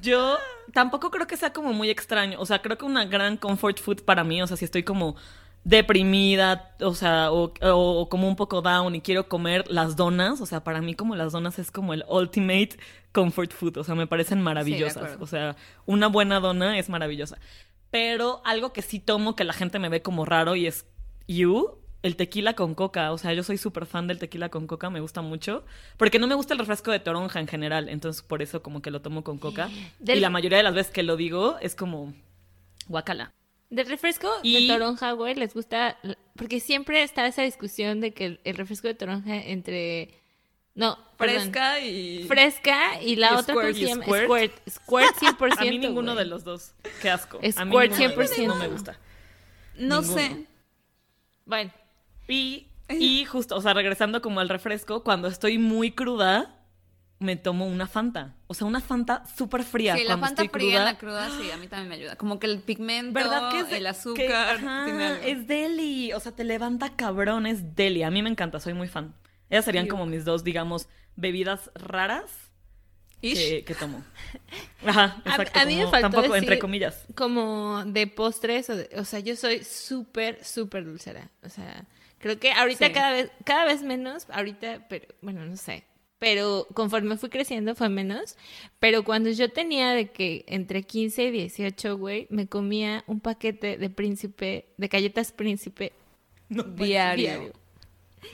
Yo 0.02 0.38
tampoco 0.72 1.10
creo 1.10 1.26
que 1.26 1.36
sea 1.36 1.52
como 1.52 1.74
muy 1.74 1.90
extraño. 1.90 2.40
O 2.40 2.46
sea, 2.46 2.62
creo 2.62 2.78
que 2.78 2.86
una 2.86 3.06
gran 3.06 3.38
comfort 3.38 3.80
food 3.80 4.04
para 4.04 4.24
mí, 4.24 4.40
o 4.40 4.46
sea, 4.46 4.56
si 4.56 4.66
estoy 4.66 4.84
como 4.84 5.16
deprimida, 5.69 6.75
o 6.80 6.93
sea, 6.93 7.32
o, 7.32 7.51
o 7.62 8.10
como 8.10 8.27
un 8.27 8.36
poco 8.36 8.62
down 8.62 8.95
y 8.95 9.01
quiero 9.01 9.27
comer 9.27 9.65
las 9.69 9.95
donas, 9.95 10.39
o 10.41 10.45
sea, 10.45 10.63
para 10.63 10.82
mí 10.82 10.95
como 10.95 11.15
las 11.15 11.34
donas 11.34 11.60
es 11.60 11.71
como 11.71 11.93
el 11.93 12.06
ultimate 12.08 12.77
comfort 13.12 13.51
food, 13.51 13.77
o 13.77 13.84
sea, 13.84 13.93
me 13.95 14.08
parecen 14.08 14.41
maravillosas. 14.41 15.03
o 15.23 15.27
sea, 15.27 15.56
una 15.86 16.08
buena 16.08 16.39
dona 16.39 16.77
es 16.80 16.89
maravillosa. 16.89 17.38
Pero 17.91 18.41
algo 18.45 18.73
que 18.73 18.82
sí 18.82 18.99
tomo 18.99 19.36
que 19.36 19.43
la 19.43 19.53
gente 19.53 19.80
me 19.80 19.89
ve 19.89 20.01
como 20.01 20.25
raro 20.25 20.56
y 20.56 20.67
es 20.67 20.86
you, 21.27 21.77
el 22.03 22.15
tequila 22.15 22.53
con 22.53 22.75
coca. 22.75 23.12
O 23.12 23.17
sea, 23.17 23.34
yo 23.34 23.43
soy 23.43 23.58
súper 23.58 23.86
fan 23.86 24.08
del 24.08 24.19
tequila 24.19 24.49
con 24.49 24.67
coca, 24.67 24.89
me 24.89 24.99
gusta 24.99 25.21
mucho. 25.21 25.63
Porque 25.97 26.19
no 26.19 26.27
me 26.27 26.36
gusta 26.36 26.53
el 26.53 26.60
refresco 26.60 26.91
de 26.91 26.99
toronja 26.99 27.39
en 27.39 27.47
general, 27.47 27.88
entonces 27.89 28.21
por 28.23 28.41
eso 28.41 28.62
como 28.62 28.82
que 28.82 28.91
lo 28.91 29.01
tomo 29.01 29.23
con 29.23 29.38
coca. 29.38 29.69
Del- 29.99 30.17
Y 30.17 30.21
la 30.21 30.30
mayoría 30.30 30.58
de 30.58 30.63
las 30.65 30.73
veces 30.75 30.91
que 30.93 31.03
lo 31.03 31.15
digo 31.15 31.58
es 31.62 31.75
como 31.75 32.13
guacala. 32.88 33.32
Del 33.69 33.88
refresco 33.88 34.30
Y- 34.43 34.67
de 34.67 34.73
toronja, 34.73 35.12
güey, 35.12 35.36
les 35.36 35.53
gusta. 35.53 35.97
Porque 36.36 36.60
siempre 36.60 37.03
está 37.03 37.27
esa 37.27 37.41
discusión 37.41 37.99
de 38.01 38.13
que 38.13 38.25
el, 38.25 38.39
el 38.43 38.56
refresco 38.56 38.88
de 38.88 38.93
toronja 38.93 39.36
entre. 39.36 40.13
No, 40.75 40.95
perdón. 41.17 41.38
Fresca 41.41 41.80
y... 41.80 42.23
Fresca 42.27 43.01
y 43.01 43.15
la 43.15 43.32
Y 43.32 43.36
otra 43.36 43.56
¿cómo 43.56 43.65
squirt. 43.67 43.77
se 43.77 43.84
¿Y 43.84 43.88
llama? 43.88 44.03
squirt? 44.06 44.25
Squirt. 44.69 44.69
Squirt 44.69 45.38
100%. 45.39 45.56
A 45.58 45.62
mí 45.63 45.77
ninguno 45.80 46.13
güey. 46.13 46.23
de 46.23 46.30
los 46.30 46.43
dos. 46.43 46.73
Qué 47.01 47.10
asco. 47.10 47.38
A 47.39 47.41
mí 47.65 47.71
Squirt 47.75 47.91
los 48.15 48.15
dos 48.30 48.38
100%. 48.38 48.47
No 48.47 48.56
me 48.56 48.67
gusta. 48.67 48.99
No 49.75 50.01
Ninguno. 50.01 50.19
sé. 50.21 50.45
Bueno, 51.45 51.71
Y, 52.27 52.67
y 52.89 53.25
justo, 53.25 53.56
o 53.56 53.62
sea, 53.62 53.73
regresando 53.73 54.21
como 54.21 54.39
al 54.39 54.49
refresco, 54.49 55.03
cuando 55.03 55.27
estoy 55.30 55.58
muy 55.58 55.91
cruda, 55.91 56.57
me 57.19 57.36
tomo 57.36 57.65
una 57.65 57.88
Fanta. 57.88 58.36
O 58.47 58.53
sea, 58.53 58.67
una 58.67 58.80
Fanta 58.80 59.23
súper 59.36 59.63
fría. 59.63 59.95
Sí, 59.95 60.01
la 60.03 60.10
cuando 60.17 60.25
Fanta 60.27 60.43
estoy 60.43 60.60
fría 60.62 60.71
cruda. 60.80 60.86
la 60.86 60.97
cruda, 60.97 61.30
sí, 61.41 61.49
a 61.51 61.58
mí 61.58 61.67
también 61.67 61.89
me 61.89 61.95
ayuda. 61.95 62.15
Como 62.15 62.39
que 62.39 62.45
el 62.47 62.60
pigmento, 62.62 63.13
¿Verdad 63.13 63.51
que 63.51 63.60
es 63.60 63.69
de- 63.69 63.77
el 63.77 63.84
que- 63.84 63.89
azúcar, 63.89 64.56
ajá, 64.58 65.19
es 65.25 65.47
deli, 65.47 66.13
o 66.13 66.19
sea, 66.19 66.32
te 66.34 66.43
levanta 66.43 66.95
cabrón, 66.95 67.47
es 67.47 67.75
deli. 67.75 68.03
A 68.03 68.12
mí 68.12 68.21
me 68.21 68.30
encanta, 68.30 68.60
soy 68.60 68.73
muy 68.73 68.88
fan. 68.88 69.15
Ellas 69.49 69.65
serían 69.65 69.88
como 69.88 70.06
mis 70.06 70.25
dos, 70.25 70.43
digamos, 70.43 70.88
bebidas 71.15 71.71
raras 71.73 72.30
que, 73.21 73.63
que 73.65 73.73
tomo. 73.73 74.03
Ajá, 74.86 75.21
exacto. 75.25 75.60
a 75.60 75.65
mí 75.65 75.75
me 75.77 75.88
faltó 75.88 76.10
Tampoco, 76.12 76.36
entre 76.36 76.60
comillas. 76.60 77.06
como 77.15 77.84
de 77.86 78.06
postres, 78.08 78.69
o, 78.69 78.75
de- 78.75 78.89
o 78.97 79.03
sea, 79.06 79.19
yo 79.21 79.36
soy 79.36 79.63
súper, 79.63 80.43
súper 80.45 80.86
dulcera. 80.86 81.32
O 81.43 81.49
sea, 81.49 81.86
creo 82.19 82.39
que 82.39 82.51
ahorita 82.51 82.88
Sí. 82.88 82.93
cada 82.93 83.12
vez, 83.12 83.32
cada 83.43 83.65
vez 83.65 83.82
menos, 83.82 84.27
ahorita, 84.30 84.88
pero 84.88 85.08
bueno, 85.21 85.43
no 85.45 85.58
sé. 85.58 85.84
Pero 86.19 86.67
conforme 86.73 87.15
fui 87.17 87.30
creciendo 87.30 87.75
fue 87.75 87.89
menos. 87.89 88.36
Pero 88.80 89.03
cuando 89.03 89.30
yo 89.30 89.49
tenía 89.49 89.91
de 89.91 90.08
que 90.10 90.45
entre 90.47 90.82
15 90.84 91.25
y 91.25 91.32
18, 91.32 91.97
güey, 91.97 92.27
me 92.32 92.47
comía 92.47 93.03
un 93.08 93.19
paquete 93.19 93.77
de 93.77 93.89
príncipe, 93.89 94.65
de 94.77 94.88
galletas 94.88 95.32
príncipe 95.32 95.91
No, 96.49 96.63
Diario. 96.63 97.23
diario. 97.23 97.53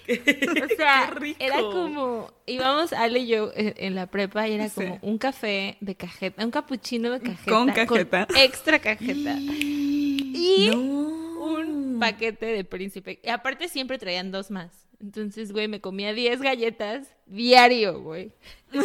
O 0.64 0.76
sea, 0.78 1.10
Qué 1.14 1.20
rico. 1.20 1.38
era 1.44 1.58
como, 1.60 2.32
íbamos 2.46 2.94
Ale 2.94 3.20
y 3.20 3.28
yo 3.28 3.52
en, 3.54 3.74
en 3.78 3.96
la 3.96 4.08
prepa 4.08 4.48
y 4.48 4.54
era 4.54 4.70
Sí. 4.70 4.76
como 4.76 4.98
un 5.02 5.18
café 5.18 5.78
de 5.82 5.96
cajeta, 5.96 6.44
un 6.44 6.52
capuchino 6.52 7.12
de 7.12 7.20
cajeta. 7.20 7.52
Con 7.52 7.68
cajeta. 7.72 8.28
extra 8.38 8.80
cajeta. 8.80 9.36
Y 10.36 10.70
No. 10.72 10.80
un 10.80 11.98
paquete 12.00 12.46
de 12.48 12.64
príncipe. 12.64 13.20
Y 13.24 13.30
aparte 13.30 13.68
siempre 13.70 13.98
traían 13.98 14.32
dos 14.32 14.50
más. 14.52 14.72
Entonces, 15.04 15.52
güey, 15.52 15.68
me 15.68 15.82
comía 15.82 16.14
10 16.14 16.42
galletas 16.42 17.08
diario, 17.26 18.00
güey. 18.02 18.32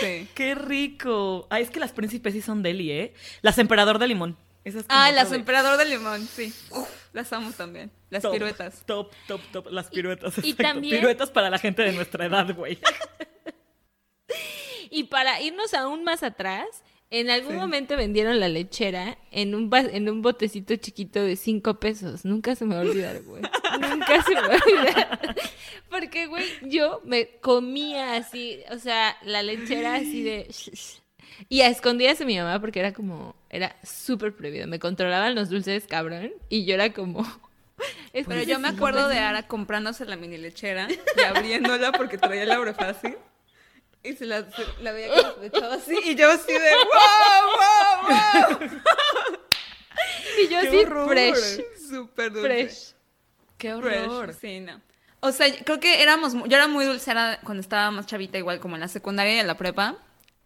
Sí. 0.00 0.28
¡Qué 0.34 0.54
rico! 0.54 1.46
Ay, 1.48 1.62
es 1.62 1.70
que 1.70 1.80
las 1.80 1.92
príncipes 1.92 2.34
sí 2.34 2.42
son 2.42 2.62
deli, 2.62 2.90
¿eh? 2.90 3.14
Las 3.40 3.56
emperador 3.58 3.98
de 3.98 4.06
limón. 4.08 4.36
Esas 4.64 4.84
Ah, 4.88 5.10
las 5.12 5.30
de- 5.30 5.36
emperador 5.36 5.78
de 5.78 5.84
limón, 5.86 6.26
sí. 6.26 6.52
Las 7.12 7.32
amo 7.32 7.50
también. 7.52 7.90
Las 8.10 8.22
Top, 8.22 8.32
piruetas. 8.32 8.82
Top, 8.84 9.12
top, 9.26 9.40
top. 9.52 9.66
Las 9.70 9.88
piruetas. 9.88 10.36
y 10.38 10.50
exacto. 10.50 10.62
también- 10.62 10.96
Piruetas 10.98 11.30
para 11.30 11.48
la 11.50 11.58
gente 11.58 11.82
de 11.82 11.92
nuestra 11.92 12.26
edad, 12.26 12.54
güey. 12.54 12.78
Y 14.90 15.04
para 15.04 15.40
irnos 15.40 15.74
aún 15.74 16.04
más 16.04 16.22
atrás, 16.22 16.66
en 17.10 17.30
algún 17.30 17.56
momento 17.56 17.96
vendieron 17.96 18.40
la 18.40 18.48
lechera 18.48 19.16
en 19.30 19.54
un, 19.54 19.70
en 19.74 20.08
un 20.08 20.22
botecito 20.22 20.74
chiquito 20.76 21.22
de 21.22 21.36
5 21.36 21.78
pesos. 21.78 22.24
Nunca 22.24 22.54
se 22.56 22.64
me 22.64 22.74
va 22.74 22.80
a 22.80 22.84
olvidar, 22.84 23.22
güey. 23.22 23.42
Nunca 23.80 24.22
se 24.22 24.34
me 24.34 24.40
va 24.40 24.54
a 24.54 24.64
olvidar. 24.64 25.36
Porque, 25.88 26.26
güey, 26.26 26.44
yo 26.62 27.00
me 27.04 27.38
comía 27.40 28.16
así, 28.16 28.60
o 28.70 28.78
sea, 28.78 29.16
la 29.22 29.42
lechera 29.42 29.96
así 29.96 30.22
de... 30.22 30.48
Y 31.50 31.60
a 31.60 31.68
escondidas 31.68 32.18
de 32.18 32.24
mi 32.24 32.38
mamá 32.38 32.58
porque 32.62 32.80
era 32.80 32.94
como, 32.94 33.36
era 33.50 33.76
súper 33.82 34.34
prohibido. 34.34 34.66
Me 34.66 34.78
controlaban 34.78 35.34
los 35.34 35.50
dulces, 35.50 35.86
cabrón. 35.86 36.32
Y 36.48 36.64
yo 36.64 36.72
era 36.74 36.94
como... 36.94 37.26
Pero 38.12 38.42
yo 38.42 38.58
me 38.58 38.68
acuerdo 38.68 39.06
de 39.06 39.18
Ara 39.18 39.46
comprándose 39.46 40.06
la 40.06 40.16
mini 40.16 40.38
lechera 40.38 40.88
y 40.90 41.20
abriéndola 41.20 41.92
porque 41.92 42.16
traía 42.16 42.44
el 42.44 42.52
abre 42.52 42.72
fácil. 42.72 43.18
Y 44.08 44.16
se 44.16 44.26
la, 44.26 44.42
se- 44.50 44.82
la 44.82 44.92
veía 44.92 45.08
que 45.34 45.40
le 45.40 45.46
echaba 45.48 45.74
así. 45.74 45.98
Y 46.04 46.14
yo 46.14 46.30
así 46.30 46.52
de 46.52 46.70
¡Wow, 48.08 48.08
wow, 48.08 48.58
wow! 48.58 48.68
Y 50.38 50.48
yo 50.48 50.60
¡Qué 50.60 50.68
así, 50.68 50.76
horror! 50.78 51.08
fresh, 51.08 51.60
Súper 51.88 52.32
dulce. 52.32 52.48
fresh. 52.48 52.94
¡Qué 53.58 53.74
Fresh, 53.74 54.36
Sí, 54.40 54.60
no. 54.60 54.80
O 55.20 55.32
sea, 55.32 55.46
creo 55.64 55.80
que 55.80 56.02
éramos, 56.02 56.34
yo 56.34 56.56
era 56.56 56.68
muy 56.68 56.84
dulcera 56.84 57.40
cuando 57.42 57.62
estaba 57.62 57.90
más 57.90 58.06
chavita, 58.06 58.36
igual 58.36 58.60
como 58.60 58.74
en 58.76 58.80
la 58.82 58.88
secundaria 58.88 59.34
y 59.36 59.38
en 59.38 59.46
la 59.46 59.56
prepa. 59.56 59.96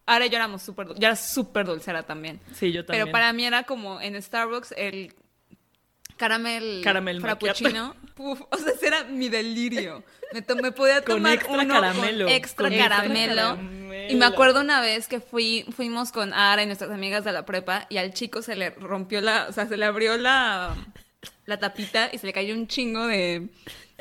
Ahora 0.06 0.26
yo 0.26 0.36
éramos 0.36 0.62
súper, 0.62 0.88
yo 0.88 1.06
era 1.08 1.16
súper 1.16 1.66
dulcera 1.66 2.04
también. 2.04 2.40
Sí, 2.54 2.70
yo 2.72 2.84
también. 2.84 3.04
Pero 3.04 3.12
para 3.12 3.32
mí 3.32 3.44
era 3.44 3.64
como 3.64 4.00
en 4.00 4.20
Starbucks 4.20 4.72
el 4.76 5.12
caramel, 6.20 6.80
Caramel 6.84 7.20
frappuccino. 7.20 7.96
Puf, 8.14 8.42
o 8.50 8.56
sea, 8.58 8.72
ese 8.74 8.86
era 8.88 9.04
mi 9.04 9.30
delirio. 9.30 10.04
Me, 10.32 10.42
to- 10.42 10.54
me 10.56 10.70
podía 10.70 11.02
Con 11.02 11.16
tomar 11.16 11.32
extra 11.34 11.52
uno 11.62 11.74
caramelo. 11.74 12.26
con 12.26 12.34
extra 12.34 12.64
Con 12.66 12.72
extra 12.74 12.88
caramelo. 12.96 13.34
caramelo. 13.36 14.08
Y 14.10 14.14
me 14.16 14.26
acuerdo 14.26 14.60
una 14.60 14.80
vez 14.82 15.08
que 15.08 15.20
fui, 15.20 15.64
fuimos 15.74 16.12
con 16.12 16.32
Ara 16.34 16.62
y 16.62 16.66
nuestras 16.66 16.90
amigas 16.90 17.24
de 17.24 17.32
la 17.32 17.44
prepa 17.46 17.86
y 17.88 17.96
al 17.96 18.12
chico 18.12 18.42
se 18.42 18.54
le 18.56 18.70
rompió 18.70 19.20
la, 19.22 19.46
o 19.48 19.52
sea, 19.52 19.66
se 19.66 19.76
le 19.78 19.84
abrió 19.86 20.16
la, 20.18 20.76
la 21.46 21.58
tapita 21.58 22.10
y 22.12 22.18
se 22.18 22.26
le 22.26 22.32
cayó 22.34 22.54
un 22.54 22.68
chingo 22.68 23.06
de... 23.06 23.48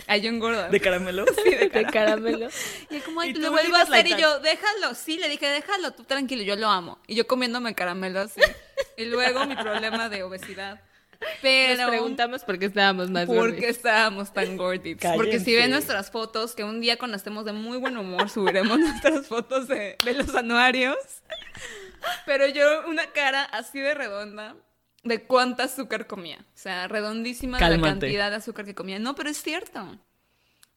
Ay, 0.07 0.21
yo 0.21 0.29
engorda. 0.29 0.69
¿De 0.69 0.79
caramelo? 0.79 1.25
Sí, 1.43 1.49
de 1.55 1.69
De 1.69 1.85
caramelo. 1.85 2.49
Y 2.89 2.95
él 2.97 3.03
como, 3.03 3.21
ay, 3.21 3.33
tú 3.33 3.39
lo 3.41 3.51
vuelvo 3.51 3.75
a 3.75 3.81
hacer. 3.81 4.05
like 4.05 4.09
Y 4.17 4.21
yo, 4.21 4.39
déjalo. 4.39 4.95
Sí, 4.95 5.17
le 5.17 5.27
dije, 5.29 5.45
déjalo, 5.47 5.91
tú 5.91 6.03
tranquilo, 6.03 6.43
yo 6.43 6.55
lo 6.55 6.67
amo. 6.69 6.99
Y 7.07 7.15
yo 7.15 7.27
comiéndome 7.27 7.75
caramelo 7.75 8.21
así. 8.21 8.39
Y 8.97 9.05
luego 9.05 9.45
mi 9.45 9.55
problema 9.55 10.07
de 10.09 10.23
obesidad. 10.23 10.81
Pero... 11.41 11.81
Nos 11.81 11.89
preguntamos 11.89 12.43
por 12.43 12.59
qué 12.59 12.65
estábamos 12.65 13.09
más 13.09 13.25
¿Por 13.25 13.37
gordos. 13.37 13.59
qué 13.59 13.69
estábamos 13.69 14.33
tan 14.33 14.57
gorditos? 14.57 15.11
Porque 15.15 15.39
si 15.39 15.55
ven 15.55 15.71
nuestras 15.71 16.11
fotos, 16.11 16.55
que 16.55 16.63
un 16.63 16.81
día 16.81 16.97
cuando 16.97 17.17
estemos 17.17 17.45
de 17.45 17.53
muy 17.53 17.77
buen 17.77 17.97
humor 17.97 18.29
subiremos 18.29 18.79
nuestras 18.79 19.27
fotos 19.27 19.67
de, 19.67 19.97
de 20.03 20.13
los 20.13 20.33
anuarios. 20.35 20.97
Pero 22.25 22.47
yo 22.47 22.87
una 22.87 23.07
cara 23.11 23.43
así 23.43 23.79
de 23.79 23.93
redonda 23.93 24.55
de 25.03 25.23
cuánta 25.23 25.63
azúcar 25.63 26.07
comía. 26.07 26.39
O 26.39 26.57
sea, 26.57 26.87
redondísima 26.87 27.57
de 27.57 27.77
la 27.77 27.81
cantidad 27.81 28.29
de 28.29 28.37
azúcar 28.37 28.65
que 28.65 28.75
comía. 28.75 28.99
No, 28.99 29.15
pero 29.15 29.29
es 29.29 29.41
cierto. 29.41 29.97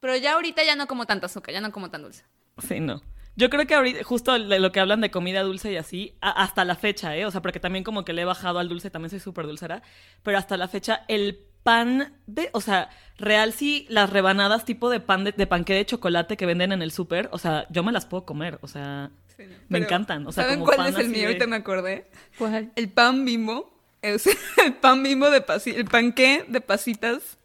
Pero 0.00 0.16
ya 0.16 0.34
ahorita 0.34 0.64
ya 0.64 0.74
no 0.76 0.86
como 0.86 1.06
tanta 1.06 1.26
azúcar, 1.26 1.54
ya 1.54 1.60
no 1.60 1.70
como 1.70 1.90
tan 1.90 2.02
dulce. 2.02 2.24
Sí, 2.66 2.80
no. 2.80 3.02
Yo 3.36 3.48
creo 3.50 3.66
que 3.66 3.74
ahorita, 3.74 4.04
justo 4.04 4.38
de 4.38 4.58
lo 4.58 4.72
que 4.72 4.80
hablan 4.80 5.00
de 5.00 5.10
comida 5.10 5.42
dulce 5.42 5.72
y 5.72 5.76
así, 5.76 6.14
a- 6.20 6.30
hasta 6.42 6.64
la 6.64 6.74
fecha, 6.76 7.16
¿eh? 7.16 7.24
O 7.24 7.30
sea, 7.30 7.40
porque 7.42 7.60
también 7.60 7.82
como 7.84 8.04
que 8.04 8.12
le 8.12 8.22
he 8.22 8.24
bajado 8.26 8.58
al 8.58 8.68
dulce, 8.68 8.90
también 8.90 9.10
soy 9.10 9.20
súper 9.20 9.46
dulcera, 9.46 9.82
pero 10.22 10.36
hasta 10.38 10.56
la 10.56 10.68
fecha 10.68 11.04
el 11.08 11.38
pan 11.62 12.12
de, 12.26 12.50
o 12.52 12.60
sea, 12.60 12.90
real 13.18 13.52
sí, 13.52 13.86
las 13.88 14.10
rebanadas 14.10 14.64
tipo 14.64 14.90
de 14.90 15.00
pan 15.00 15.24
de, 15.24 15.32
de 15.32 15.46
panqué 15.46 15.74
de 15.74 15.86
chocolate 15.86 16.36
que 16.36 16.44
venden 16.44 16.72
en 16.72 16.82
el 16.82 16.90
súper, 16.92 17.28
o 17.32 17.38
sea, 17.38 17.66
yo 17.70 17.82
me 17.84 17.92
las 17.92 18.04
puedo 18.04 18.24
comer, 18.26 18.58
o 18.62 18.68
sea, 18.68 19.10
Sí, 19.36 19.44
no. 19.44 19.50
me 19.50 19.58
Pero, 19.78 19.84
encantan. 19.84 20.26
O 20.26 20.32
sea, 20.32 20.44
¿Saben 20.44 20.58
como 20.58 20.66
cuál 20.66 20.76
pan 20.78 20.88
es 20.88 20.96
el 20.98 21.08
mío? 21.08 21.20
de- 21.20 21.26
Ahorita 21.28 21.46
me 21.46 21.56
acordé. 21.56 22.10
¿Cuál? 22.36 22.70
El 22.76 22.90
pan 22.90 23.24
bimbo. 23.24 23.72
Es 24.02 24.26
el 24.66 24.74
pan 24.74 25.02
bimbo 25.02 25.30
de 25.30 25.40
pasitas. 25.40 25.78
El 25.80 25.86
panqué 25.86 26.44
de 26.48 26.60
pasitas 26.60 27.38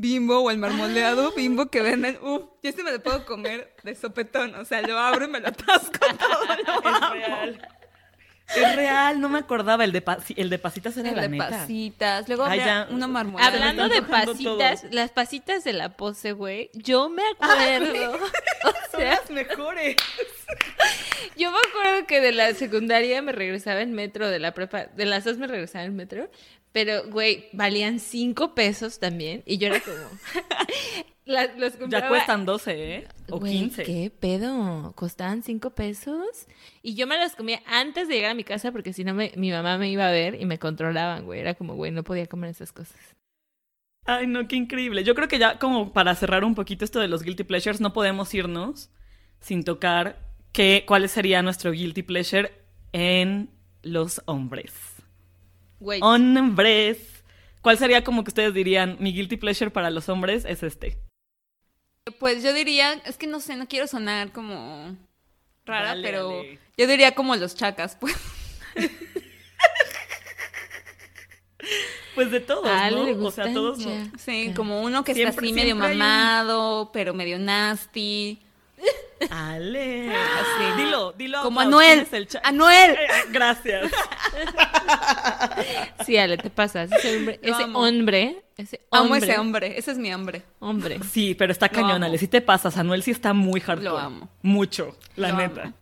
bimbo 0.00 0.40
o 0.40 0.50
el 0.50 0.58
marmoleado 0.58 1.32
bimbo 1.32 1.66
que 1.66 1.82
venden. 1.82 2.18
Uf, 2.22 2.42
yo 2.62 2.72
sí 2.72 2.82
me 2.82 2.92
lo 2.92 3.02
puedo 3.02 3.24
comer 3.24 3.74
de 3.82 3.94
sopetón. 3.94 4.54
O 4.54 4.64
sea, 4.64 4.82
lo 4.82 4.98
abro 4.98 5.24
y 5.24 5.28
me 5.28 5.40
lo 5.40 5.48
atasco 5.48 5.98
todo. 6.18 6.46
lo 6.46 6.52
Es 6.54 6.68
amo. 6.68 7.14
real. 7.14 7.68
Es 8.56 8.74
real, 8.74 9.20
no 9.20 9.28
me 9.28 9.38
acordaba. 9.38 9.84
El 9.84 9.92
de, 9.92 10.02
el 10.34 10.50
de 10.50 10.58
pasitas 10.58 10.96
era 10.96 11.10
El 11.10 11.14
la 11.16 11.22
de 11.22 11.28
neta. 11.28 11.48
pasitas. 11.50 12.26
Luego 12.26 12.44
Ay, 12.44 12.58
había 12.58 12.88
ya. 12.88 12.92
una 12.92 13.06
marmoleada. 13.06 13.52
Hablando 13.52 13.88
de 13.88 14.02
pasitas, 14.02 14.84
las 14.90 15.12
pasitas 15.12 15.62
de 15.62 15.72
la 15.72 15.96
pose, 15.96 16.32
güey, 16.32 16.68
yo 16.74 17.08
me 17.10 17.22
acuerdo. 17.32 18.14
o 18.64 18.70
Son 18.90 19.00
sea, 19.00 19.10
las 19.20 19.30
mejores. 19.30 19.94
yo 21.36 21.52
me 21.52 21.58
acuerdo 21.68 22.06
que 22.08 22.20
de 22.20 22.32
la 22.32 22.52
secundaria 22.54 23.22
me 23.22 23.30
regresaba 23.30 23.82
en 23.82 23.92
metro, 23.92 24.28
de 24.28 24.40
la 24.40 24.52
prepa, 24.52 24.86
de 24.86 25.04
las 25.06 25.22
dos 25.24 25.38
me 25.38 25.46
regresaba 25.46 25.84
en 25.84 25.94
metro, 25.94 26.28
pero, 26.72 27.08
güey, 27.10 27.48
valían 27.52 27.98
cinco 28.00 28.54
pesos 28.54 28.98
también, 28.98 29.42
y 29.46 29.58
yo 29.58 29.68
era 29.68 29.80
como... 29.80 29.96
las- 31.24 31.56
los 31.58 31.72
compraba- 31.74 32.02
Ya 32.04 32.08
cuestan 32.08 32.44
12, 32.46 32.94
¿eh? 32.96 33.08
O 33.30 33.38
Güey, 33.38 33.52
15. 33.52 33.82
¿Qué 33.84 34.10
pedo? 34.10 34.92
¿Costaban 34.96 35.42
cinco 35.42 35.70
pesos? 35.70 36.46
Y 36.82 36.94
yo 36.94 37.06
me 37.06 37.16
las 37.16 37.36
comía 37.36 37.62
antes 37.66 38.08
de 38.08 38.14
llegar 38.14 38.32
a 38.32 38.34
mi 38.34 38.44
casa 38.44 38.72
porque 38.72 38.92
si 38.92 39.04
no 39.04 39.14
me- 39.14 39.32
mi 39.36 39.50
mamá 39.50 39.78
me 39.78 39.88
iba 39.90 40.06
a 40.08 40.10
ver 40.10 40.40
y 40.40 40.46
me 40.46 40.58
controlaban, 40.58 41.24
güey. 41.24 41.40
Era 41.40 41.54
como, 41.54 41.74
güey, 41.74 41.92
no 41.92 42.02
podía 42.02 42.26
comer 42.26 42.50
esas 42.50 42.72
cosas. 42.72 42.96
Ay, 44.06 44.26
no, 44.26 44.48
qué 44.48 44.56
increíble. 44.56 45.04
Yo 45.04 45.14
creo 45.14 45.28
que 45.28 45.38
ya 45.38 45.58
como 45.58 45.92
para 45.92 46.14
cerrar 46.14 46.44
un 46.44 46.54
poquito 46.54 46.84
esto 46.84 46.98
de 47.00 47.06
los 47.08 47.22
guilty 47.22 47.44
pleasures, 47.44 47.80
no 47.80 47.92
podemos 47.92 48.32
irnos 48.34 48.90
sin 49.40 49.62
tocar 49.62 50.18
qué, 50.52 50.84
cuál 50.86 51.08
sería 51.08 51.42
nuestro 51.42 51.70
guilty 51.70 52.02
pleasure 52.02 52.50
en 52.92 53.50
los 53.82 54.20
hombres. 54.24 54.72
Güey, 55.80 56.00
Hombres. 56.02 56.98
¿Cuál 57.62 57.76
sería 57.76 58.04
como 58.04 58.22
que 58.24 58.28
ustedes 58.30 58.54
dirían, 58.54 58.96
mi 59.00 59.12
guilty 59.12 59.36
pleasure 59.36 59.70
para 59.70 59.90
los 59.90 60.08
hombres 60.08 60.44
es 60.46 60.62
este? 60.62 60.98
Pues 62.18 62.42
yo 62.42 62.52
diría, 62.54 62.94
es 63.04 63.16
que 63.18 63.26
no 63.26 63.40
sé, 63.40 63.56
no 63.56 63.68
quiero 63.68 63.86
sonar 63.86 64.32
como 64.32 64.96
rara, 65.66 65.88
Dale, 65.88 66.02
pero 66.02 66.28
dale. 66.36 66.58
yo 66.78 66.86
diría 66.86 67.14
como 67.14 67.36
los 67.36 67.54
chacas, 67.54 67.96
pues. 68.00 68.14
Pues 72.14 72.30
de 72.32 72.40
todos, 72.40 72.64
¿no? 72.90 73.26
O 73.26 73.30
sea, 73.30 73.52
todos 73.52 73.78
no. 73.78 74.10
Sí, 74.18 74.52
como 74.56 74.82
uno 74.82 75.04
que 75.04 75.14
Siempre- 75.14 75.30
está 75.30 75.40
así 75.42 75.52
medio 75.52 75.74
hay 75.80 75.96
mamado, 75.96 76.90
pero 76.92 77.14
medio 77.14 77.38
nasty. 77.38 78.40
Ale. 79.30 80.10
Así. 80.14 80.82
Dilo, 80.82 81.12
dilo. 81.12 81.42
Como 81.42 81.60
Klaus, 81.60 81.74
¿quién 81.82 81.90
Anuel. 81.90 81.98
es 82.00 82.12
el 82.12 82.26
cha- 82.28 82.40
¡Anuel! 82.44 82.90
Eh, 82.92 83.08
Gracias. 83.30 83.90
Sí, 86.06 86.16
Ale, 86.16 86.36
te 86.38 86.50
pasas. 86.50 86.90
Ese 86.92 87.16
hombre, 87.16 87.40
ese 87.42 87.62
amo. 87.62 87.78
hombre, 87.80 88.42
ese 88.56 88.80
Amo 88.90 89.04
hombre, 89.04 89.18
ese 89.30 89.38
hombre, 89.38 89.78
ese 89.78 89.90
es 89.92 89.98
mi 89.98 90.12
hombre. 90.12 90.42
hombre. 90.58 90.98
Sí, 91.10 91.34
pero 91.34 91.52
está 91.52 91.66
Lo 91.66 91.72
cañón, 91.72 91.90
amo. 91.92 92.04
Ale. 92.06 92.18
Si 92.18 92.28
te 92.28 92.40
pasas, 92.40 92.76
Anuel 92.78 93.02
sí 93.02 93.10
está 93.10 93.32
muy 93.34 93.60
hardcore. 93.60 93.90
Lo 93.90 93.98
amo. 93.98 94.28
Mucho, 94.42 94.96
la 95.16 95.28
Lo 95.30 95.36
neta. 95.36 95.62
amo. 95.64 95.72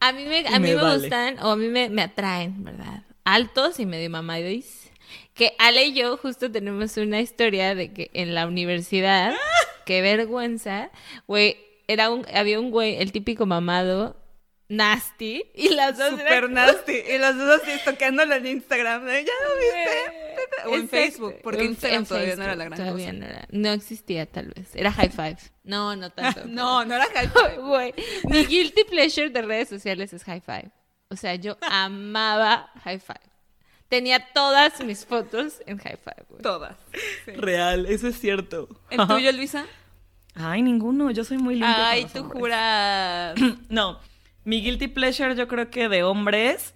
A 0.00 0.12
mí 0.12 0.24
me, 0.24 0.46
a 0.46 0.58
mí 0.58 0.68
me 0.70 0.76
me, 0.76 0.82
vale. 0.82 0.98
gustan, 1.00 1.38
o 1.40 1.50
a 1.52 1.56
mí 1.56 1.68
me, 1.68 1.88
me 1.88 2.02
atraen, 2.02 2.62
¿verdad? 2.64 3.02
Altos 3.24 3.80
y 3.80 3.86
medio 3.86 4.08
mamados. 4.10 4.64
Que 5.34 5.52
Ale 5.58 5.84
y 5.86 5.94
yo 5.94 6.16
justo 6.16 6.50
tenemos 6.50 6.96
una 6.96 7.20
historia 7.20 7.74
de 7.74 7.92
que 7.92 8.10
en 8.14 8.34
la 8.34 8.46
universidad, 8.46 9.34
qué 9.86 10.00
vergüenza, 10.02 10.90
güey, 11.26 11.56
era 11.88 12.10
un, 12.10 12.26
había 12.34 12.58
un 12.60 12.70
güey, 12.70 12.96
el 12.96 13.12
típico 13.12 13.46
mamado, 13.46 14.16
nasty, 14.68 15.44
y 15.54 15.68
las 15.70 15.96
dos 15.98 16.10
Super 16.10 16.26
eran- 16.26 16.52
nasty. 16.54 16.92
Y 16.92 17.18
los 17.18 17.36
dos 17.36 17.60
así 17.62 17.70
tocándolo 17.84 18.34
en 18.34 18.46
Instagram. 18.46 19.06
¿Ya 19.06 19.10
lo 19.14 19.60
viste? 19.60 20.66
O 20.66 20.68
en 20.70 20.74
Exacto. 20.74 20.88
Facebook, 20.96 21.34
porque 21.42 21.60
En- 21.60 21.66
Instagram 21.66 22.00
en 22.02 22.06
todavía 22.06 22.36
no 22.36 22.42
era 22.44 22.52
Facebook, 22.52 22.58
la 22.58 22.64
gran 22.64 22.78
todavía 22.78 23.06
cosa. 23.06 23.18
No, 23.18 23.26
era- 23.26 23.48
no 23.50 23.68
existía, 23.72 24.26
tal 24.26 24.46
vez. 24.48 24.68
Era 24.74 24.92
high 24.92 25.10
five. 25.10 25.36
No, 25.64 25.94
no 25.96 26.10
tanto. 26.10 26.42
No, 26.46 26.84
no 26.84 26.94
era 26.94 27.06
high 27.14 27.28
five. 27.28 27.56
Güey, 27.62 27.94
mi 28.24 28.44
guilty 28.46 28.84
pleasure 28.84 29.30
de 29.30 29.42
redes 29.42 29.68
sociales 29.68 30.12
es 30.12 30.24
high 30.24 30.40
five. 30.40 30.70
O 31.08 31.16
sea, 31.16 31.34
yo 31.36 31.56
amaba 31.70 32.70
high 32.82 32.98
five. 32.98 33.20
Tenía 33.88 34.18
todas 34.34 34.80
mis 34.84 35.04
fotos 35.06 35.62
en 35.66 35.78
high 35.78 35.96
five, 36.02 36.26
güey. 36.28 36.42
Todas. 36.42 36.76
Sí. 37.24 37.30
Real, 37.36 37.86
eso 37.86 38.08
es 38.08 38.18
cierto. 38.18 38.68
¿El 38.90 39.06
tuyo, 39.06 39.30
Luisa? 39.30 39.64
Ay, 40.36 40.62
ninguno. 40.62 41.10
Yo 41.10 41.24
soy 41.24 41.38
muy 41.38 41.54
limpia. 41.54 41.90
Ay, 41.90 42.06
tú 42.12 42.20
hombres. 42.20 42.40
juras. 42.40 43.34
No, 43.68 43.98
mi 44.44 44.60
guilty 44.62 44.88
pleasure 44.88 45.34
yo 45.34 45.48
creo 45.48 45.70
que 45.70 45.88
de 45.88 46.04
hombres, 46.04 46.74